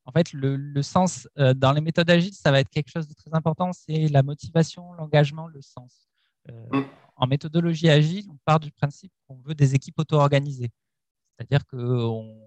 en 0.06 0.12
fait, 0.12 0.34
le, 0.34 0.82
sens 0.82 1.28
euh, 1.38 1.54
dans 1.54 1.72
les 1.72 1.82
méthodes 1.82 2.10
agiles, 2.10 2.34
ça 2.34 2.52
va 2.52 2.60
être 2.60 2.70
quelque 2.70 2.89
chose 2.89 3.08
de 3.08 3.13
très 3.13 3.34
important, 3.34 3.72
c'est 3.74 4.08
la 4.08 4.24
motivation, 4.24 4.94
l'engagement, 4.94 5.48
le 5.48 5.62
sens. 5.62 6.10
Euh, 6.50 6.80
mm. 6.80 6.86
En 7.17 7.28
méthodologie 7.28 7.89
agile, 7.89 8.26
on 8.30 8.38
part 8.46 8.60
du 8.60 8.72
principe 8.72 9.12
qu'on 9.28 9.39
veut 9.46 9.54
des 9.54 9.76
équipes 9.76 10.00
auto-organisées. 10.00 10.72
C'est-à-dire 11.38 11.65
qu'on 11.67 12.41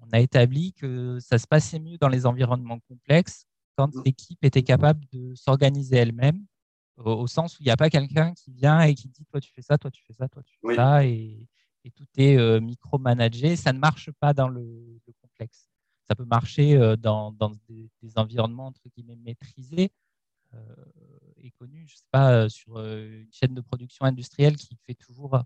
on 0.00 0.10
a 0.12 0.20
établi 0.20 0.72
que 0.72 1.18
ça 1.20 1.38
se 1.38 1.46
passait 1.46 1.78
mieux 1.78 1.98
dans 1.98 2.08
les 2.08 2.26
environnements 2.26 2.80
complexes 2.88 3.46
quand 3.76 3.94
mm. 3.94 4.02
l'équipe 4.04 4.44
était 4.44 4.62
capable 4.62 5.04
de 5.12 5.34
s'organiser 5.34 5.96
elle-même, 5.96 6.44
au, 6.96 7.26
sens 7.26 7.58
où 7.58 7.62
il 7.62 7.66
n'y 7.66 7.70
a 7.70 7.76
pas 7.76 7.90
quelqu'un 7.90 8.32
qui 8.34 8.52
vient 8.52 8.80
et 8.80 8.94
qui 8.94 9.08
dit 9.08 9.24
toi 9.26 9.40
tu 9.40 9.52
fais 9.52 9.62
ça, 9.62 9.76
toi 9.78 9.90
tu 9.90 10.02
fais 10.02 10.14
ça, 10.14 10.28
toi 10.28 10.42
tu 10.42 10.56
fais 10.60 10.74
ça, 10.74 11.04
et, 11.04 11.46
et 11.86 11.90
tout 11.92 12.06
est 12.16 12.36
euh, 12.36 12.60
micromanagé. 12.60 13.54
Ça 13.54 13.72
ne 13.72 13.78
marche 13.78 14.10
pas 14.18 14.34
dans 14.34 14.48
le, 14.48 15.00
complexe. 15.22 15.70
Ça 16.08 16.14
peut 16.14 16.24
marcher 16.24 16.76
euh, 16.76 16.96
dans, 16.96 17.32
des, 17.68 17.90
environnements 18.16 18.66
entre 18.66 18.82
guillemets 18.88 19.16
maîtrisés 19.16 19.90
euh, 20.54 20.58
et 21.38 21.50
connus. 21.52 21.86
Je 21.86 21.94
ne 21.94 21.98
sais 21.98 22.08
pas, 22.10 22.48
sur 22.48 22.78
une 22.78 23.28
chaîne 23.30 23.54
de 23.54 23.60
production 23.60 24.04
industrielle 24.04 24.56
qui 24.56 24.76
fait 24.84 24.94
toujours 24.94 25.40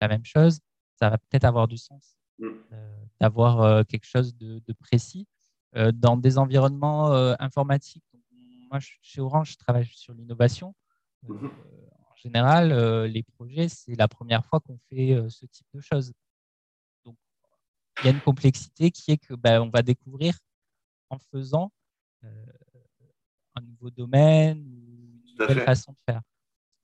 la 0.00 0.08
même 0.08 0.24
chose, 0.24 0.58
ça 0.96 1.10
va 1.10 1.18
peut-être 1.18 1.44
avoir 1.44 1.68
du 1.68 1.78
sens 1.78 2.18
mm. 2.38 2.48
d'avoir 3.20 3.86
quelque 3.86 4.06
chose 4.06 4.36
de, 4.36 4.60
précis. 4.80 5.28
dans 5.94 6.16
des 6.16 6.38
environnements 6.38 7.12
informatiques, 7.38 8.04
moi, 8.70 8.80
chez 8.80 9.20
Orange, 9.20 9.52
je 9.52 9.56
travaille 9.58 9.86
sur 9.86 10.12
l'innovation. 10.14 10.74
Mm-hmm 11.28 11.50
général, 12.24 12.72
euh, 12.72 13.06
les 13.06 13.22
projets, 13.22 13.68
c'est 13.68 13.94
la 13.94 14.08
première 14.08 14.44
fois 14.46 14.60
qu'on 14.60 14.78
fait 14.88 15.12
euh, 15.12 15.28
ce 15.28 15.46
type 15.46 15.66
de 15.74 15.80
choses. 15.80 16.12
Donc, 17.04 17.16
il 18.00 18.06
y 18.06 18.08
a 18.08 18.12
une 18.12 18.20
complexité 18.20 18.90
qui 18.90 19.12
est 19.12 19.18
que 19.18 19.34
ben, 19.34 19.60
on 19.60 19.68
va 19.68 19.82
découvrir 19.82 20.36
en 21.10 21.18
faisant 21.18 21.70
euh, 22.24 22.28
un 23.54 23.60
nouveau 23.60 23.90
domaine, 23.90 24.58
une 24.58 25.22
nouvelle 25.38 25.60
façon 25.64 25.92
de 25.92 25.98
faire. 26.00 26.22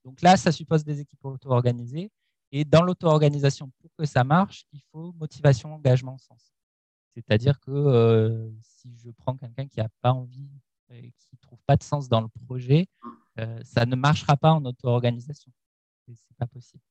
Donc 0.05 0.20
là, 0.22 0.36
ça 0.36 0.53
suppose 0.53 0.84
des 0.84 1.01
équipes 1.01 1.24
auto-organisées. 1.24 2.11
Et 2.53 2.64
dans 2.64 2.82
l'auto-organisation, 2.82 3.70
pour 3.80 3.91
que 3.97 4.05
ça 4.05 4.24
marche, 4.24 4.64
il 4.72 4.80
faut 4.91 5.12
motivation, 5.12 5.74
engagement, 5.74 6.18
sens. 6.18 6.53
C'est-à-dire 7.14 7.59
que 7.61 8.51
si 8.62 8.97
je 8.97 9.11
prends 9.11 9.36
quelqu'un 9.36 9.66
qui 9.68 9.78
n'a 9.78 9.88
pas 10.01 10.12
envie 10.12 10.51
et 10.91 11.12
qui 11.12 11.28
ne 11.32 11.38
trouve 11.38 11.61
pas 11.66 11.76
de 11.76 11.82
sens 11.82 12.09
dans 12.09 12.20
le 12.20 12.28
projet, 12.47 12.88
ça 13.64 13.87
ne 13.87 13.97
marchera 13.97 14.37
pas 14.37 14.51
en 14.51 14.64
auto-organisation. 14.64 15.51
Ce 16.07 16.11
n'est 16.11 16.37
pas 16.39 16.47
possible. 16.47 16.83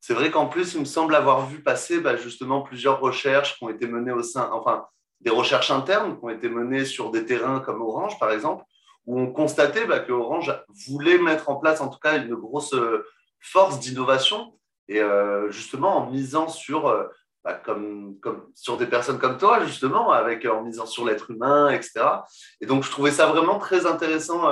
C'est 0.00 0.14
vrai 0.14 0.30
qu'en 0.30 0.46
plus, 0.46 0.74
il 0.74 0.80
me 0.80 0.86
semble 0.86 1.14
avoir 1.14 1.46
vu 1.46 1.62
passer 1.62 2.00
bah, 2.00 2.16
justement 2.16 2.62
plusieurs 2.62 3.00
recherches 3.00 3.58
qui 3.58 3.64
ont 3.64 3.68
été 3.68 3.86
menées 3.86 4.12
au 4.12 4.22
sein, 4.22 4.50
enfin, 4.52 4.86
des 5.20 5.30
recherches 5.30 5.70
internes 5.70 6.18
qui 6.18 6.24
ont 6.24 6.30
été 6.30 6.48
menées 6.48 6.86
sur 6.86 7.10
des 7.10 7.26
terrains 7.26 7.60
comme 7.60 7.82
Orange, 7.82 8.18
par 8.18 8.30
exemple, 8.32 8.64
où 9.06 9.20
on 9.20 9.30
constatait 9.30 9.86
bah, 9.86 10.00
que 10.00 10.12
Orange 10.12 10.52
voulait 10.88 11.18
mettre 11.18 11.50
en 11.50 11.56
place, 11.56 11.82
en 11.82 11.88
tout 11.88 11.98
cas, 11.98 12.16
une 12.16 12.34
grosse 12.34 12.72
euh, 12.72 13.04
force 13.40 13.78
d'innovation, 13.78 14.58
et 14.88 15.00
euh, 15.00 15.50
justement 15.50 15.98
en 15.98 16.10
misant 16.10 16.48
sur, 16.48 16.88
euh, 16.88 17.04
bah, 17.44 17.54
comme, 17.54 18.18
sur 18.54 18.78
des 18.78 18.86
personnes 18.86 19.18
comme 19.18 19.36
toi, 19.36 19.64
justement, 19.66 20.10
avec, 20.12 20.46
en 20.46 20.62
misant 20.62 20.86
sur 20.86 21.04
l'être 21.04 21.30
humain, 21.30 21.68
etc. 21.68 22.00
Et 22.62 22.66
donc, 22.66 22.84
je 22.84 22.90
trouvais 22.90 23.12
ça 23.12 23.26
vraiment 23.26 23.58
très 23.58 23.84
intéressant 23.84 24.48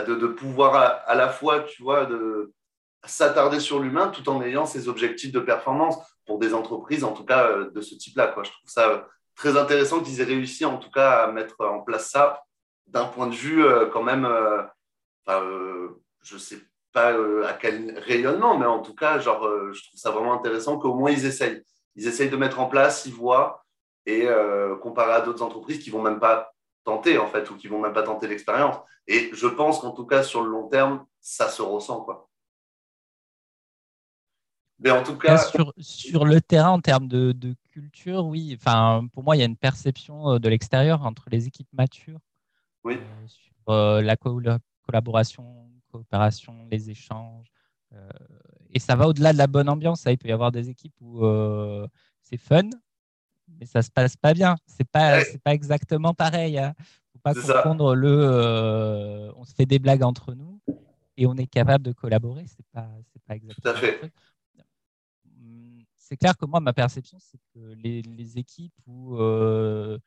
de, 0.00 0.14
de, 0.14 0.26
pouvoir 0.26 1.02
à, 1.06 1.14
la 1.14 1.28
fois, 1.28 1.60
tu 1.60 1.82
vois, 1.82 2.06
de 2.06 2.52
s'attarder 3.04 3.60
sur 3.60 3.78
l'humain 3.80 4.08
tout 4.08 4.28
en 4.28 4.42
ayant 4.42 4.66
ses 4.66 4.88
objectifs 4.88 5.32
de 5.32 5.40
performance 5.40 5.96
pour 6.26 6.38
des 6.38 6.54
entreprises, 6.54 7.04
en 7.04 7.12
tout 7.12 7.24
cas 7.24 7.48
euh, 7.48 7.70
de 7.70 7.80
ce 7.80 7.94
type-là. 7.94 8.34
Je 8.36 8.50
trouve 8.50 8.68
ça 8.68 8.88
euh, 8.88 9.00
très 9.34 9.56
intéressant 9.56 10.00
qu'ils 10.00 10.20
aient 10.20 10.24
réussi 10.24 10.64
en 10.64 10.78
tout 10.78 10.90
cas 10.90 11.22
à 11.24 11.32
mettre 11.32 11.64
en 11.64 11.80
place 11.80 12.10
ça 12.10 12.42
d'un 12.86 13.06
point 13.06 13.26
de 13.28 13.34
vue 13.34 13.64
euh, 13.64 13.86
quand 13.86 14.02
même, 14.02 14.28
je 15.26 16.34
ne 16.34 16.38
sais 16.38 16.58
pas 16.92 17.14
à 17.46 17.52
quel 17.52 17.98
rayonnement, 17.98 18.56
mais 18.58 18.66
en 18.66 18.80
tout 18.80 18.94
cas, 18.94 19.18
genre, 19.18 19.42
je 19.72 19.82
trouve 19.86 20.00
ça 20.00 20.10
vraiment 20.10 20.34
intéressant 20.34 20.78
qu'au 20.78 20.94
moins 20.94 21.10
ils 21.10 21.26
essayent. 21.26 21.62
Ils 21.94 22.06
essayent 22.06 22.30
de 22.30 22.36
mettre 22.36 22.60
en 22.60 22.66
place, 22.66 23.04
ils 23.06 23.12
voient, 23.12 23.64
et 24.06 24.28
comparé 24.80 25.12
à 25.12 25.20
d'autres 25.20 25.42
entreprises 25.42 25.82
qui 25.82 25.90
vont 25.90 26.00
même 26.00 26.20
pas 26.20 26.52
tenter 26.86 27.18
en 27.18 27.26
fait, 27.26 27.50
ou 27.50 27.56
qui 27.56 27.68
vont 27.68 27.80
même 27.80 27.92
pas 27.92 28.04
tenter 28.04 28.28
l'expérience. 28.28 28.76
Et 29.06 29.30
je 29.34 29.46
pense 29.46 29.80
qu'en 29.80 29.90
tout 29.90 30.06
cas, 30.06 30.22
sur 30.22 30.42
le 30.42 30.50
long 30.50 30.68
terme, 30.68 31.04
ça 31.20 31.48
se 31.48 31.60
ressent. 31.60 32.00
quoi. 32.02 32.30
Mais 34.78 34.90
en 34.90 35.02
tout 35.02 35.16
cas. 35.16 35.36
Sur, 35.38 35.74
sur 35.78 36.24
le 36.24 36.40
terrain, 36.40 36.70
en 36.70 36.80
termes 36.80 37.08
de, 37.08 37.32
de, 37.32 37.54
culture, 37.72 38.24
oui. 38.24 38.56
Enfin, 38.58 39.06
pour 39.12 39.22
moi, 39.22 39.36
il 39.36 39.40
y 39.40 39.42
a 39.42 39.46
une 39.46 39.56
perception 39.56 40.30
euh, 40.30 40.38
de 40.38 40.48
l'extérieur 40.48 41.04
entre 41.04 41.26
les 41.30 41.46
équipes 41.46 41.68
matures 41.74 42.20
oui. 42.84 42.94
Euh, 42.94 43.26
sur 43.26 43.52
euh, 43.68 44.00
la 44.00 44.16
collaboration, 44.16 45.68
coopération, 45.90 46.66
les 46.70 46.88
échanges. 46.88 47.50
et 48.70 48.78
ça 48.78 48.94
va 48.94 49.08
au-delà 49.08 49.32
de 49.32 49.38
la 49.38 49.46
bonne 49.46 49.68
ambiance. 49.68 50.04
Il 50.06 50.18
peut 50.18 50.28
y 50.28 50.32
avoir 50.32 50.52
des 50.52 50.70
équipes 50.70 50.94
où 51.00 51.20
c'est 52.22 52.38
fun, 52.38 52.70
mais 53.58 53.66
ça 53.66 53.82
se 53.82 53.90
passe 53.90 54.16
pas 54.16 54.34
bien. 54.34 54.56
C'est 54.66 54.88
pas, 54.88 55.24
c'est 55.24 55.42
pas 55.42 55.54
exactement 55.54 56.14
pareil. 56.14 56.58
Hein. 56.58 56.74
Faut 57.12 57.18
pas 57.18 57.34
confondre 57.34 57.94
le. 57.94 59.32
on 59.36 59.44
se 59.44 59.54
fait 59.54 59.66
des 59.66 59.78
blagues 59.78 60.02
entre 60.02 60.34
nous 60.34 60.60
et 61.16 61.26
on 61.26 61.34
est 61.34 61.46
capable 61.46 61.84
de 61.84 61.92
collaborer. 61.92 62.44
C'est 62.46 62.66
pas, 62.72 62.88
c'est 63.12 63.22
pas 63.22 63.36
exactement. 63.36 63.72
Tout 63.72 63.78
à 63.78 63.80
fait 63.80 64.12
c'est 66.06 66.16
clair 66.16 66.36
que 66.36 66.46
moi, 66.46 66.60
ma 66.60 66.72
perception, 66.72 67.18
c'est 67.20 67.38
que 67.52 67.74
les, 67.82 68.38
équipes 68.38 68.74
où 68.86 69.16
euh, 69.16 69.98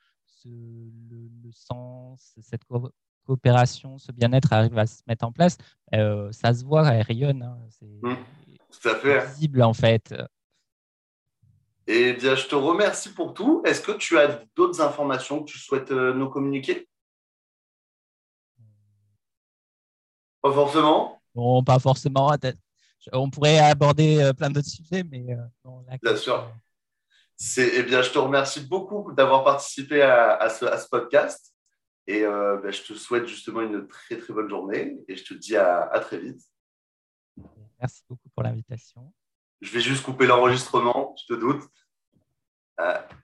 le, 0.46 1.52
sens, 1.52 2.36
cette 2.42 2.62
coopération, 3.26 3.98
ce 3.98 4.14
bien-être 4.14 4.54
arrive 4.54 4.78
à 4.78 4.88
se 4.88 5.02
mettre 5.08 5.26
en 5.26 5.34
place, 5.34 5.58
euh, 5.94 6.32
ça 6.32 6.54
se 6.54 6.64
voit, 6.64 6.88
elle 6.88 7.02
rayonne. 7.02 7.44
Hein. 7.44 7.58
c'est 7.70 7.86
mmh, 8.02 9.28
visible, 9.28 9.62
en 9.62 9.74
fait. 9.74 10.16
Eh 11.92 12.14
bien, 12.14 12.36
je 12.36 12.46
te 12.46 12.54
remercie 12.54 13.14
pour 13.14 13.34
tout. 13.34 13.64
Est-ce 13.66 13.82
que 13.82 13.94
tu 13.94 14.18
as 14.18 14.46
d'autres 14.56 14.80
informations 14.80 15.44
que 15.44 15.52
tu 15.52 15.58
souhaites 15.58 15.92
euh, 15.92 16.14
nous 16.14 16.30
communiquer? 16.30 16.88
Pas 20.42 20.54
forcément? 20.54 21.20
Non, 21.34 21.64
pas 21.64 21.80
forcément 21.80 22.32
on 23.14 23.30
pourrait 23.30 23.60
aborder 23.60 24.20
euh, 24.22 24.34
plein 24.34 24.50
d'autres 24.50 24.68
sujets, 24.68 25.04
mais 25.04 25.26
euh, 25.34 25.98
Bien 26.02 26.16
sûr. 26.16 26.52
Eh 27.58 27.84
bien, 27.84 28.02
je 28.02 28.12
te 28.12 28.18
remercie 28.18 28.68
beaucoup 28.68 29.14
d'avoir 29.14 29.44
participé 29.44 30.02
à, 30.02 30.50
ce, 30.50 30.90
podcast. 30.90 31.56
Et 32.06 32.24
euh, 32.24 32.58
ben, 32.58 32.72
je 32.72 32.82
te 32.82 32.94
souhaite 32.94 33.28
justement 33.28 33.62
une 33.62 33.88
très 33.88 34.18
très 34.18 34.34
bonne 34.34 34.50
journée 34.50 34.98
et 35.08 35.16
je 35.16 35.24
te 35.24 35.34
dis 35.34 35.56
à, 35.56 35.88
très 36.02 36.20
vite. 36.20 36.42
Merci 37.80 38.04
beaucoup 38.10 38.30
pour 38.30 38.44
l'invitation. 38.44 39.14
Je 39.62 39.72
vais 39.72 39.80
juste 39.80 40.04
couper 40.04 40.26
l'enregistrement, 40.26 41.16
je 41.18 41.34
te 41.34 41.40
doute. 41.40 41.64
uh, 42.80 43.02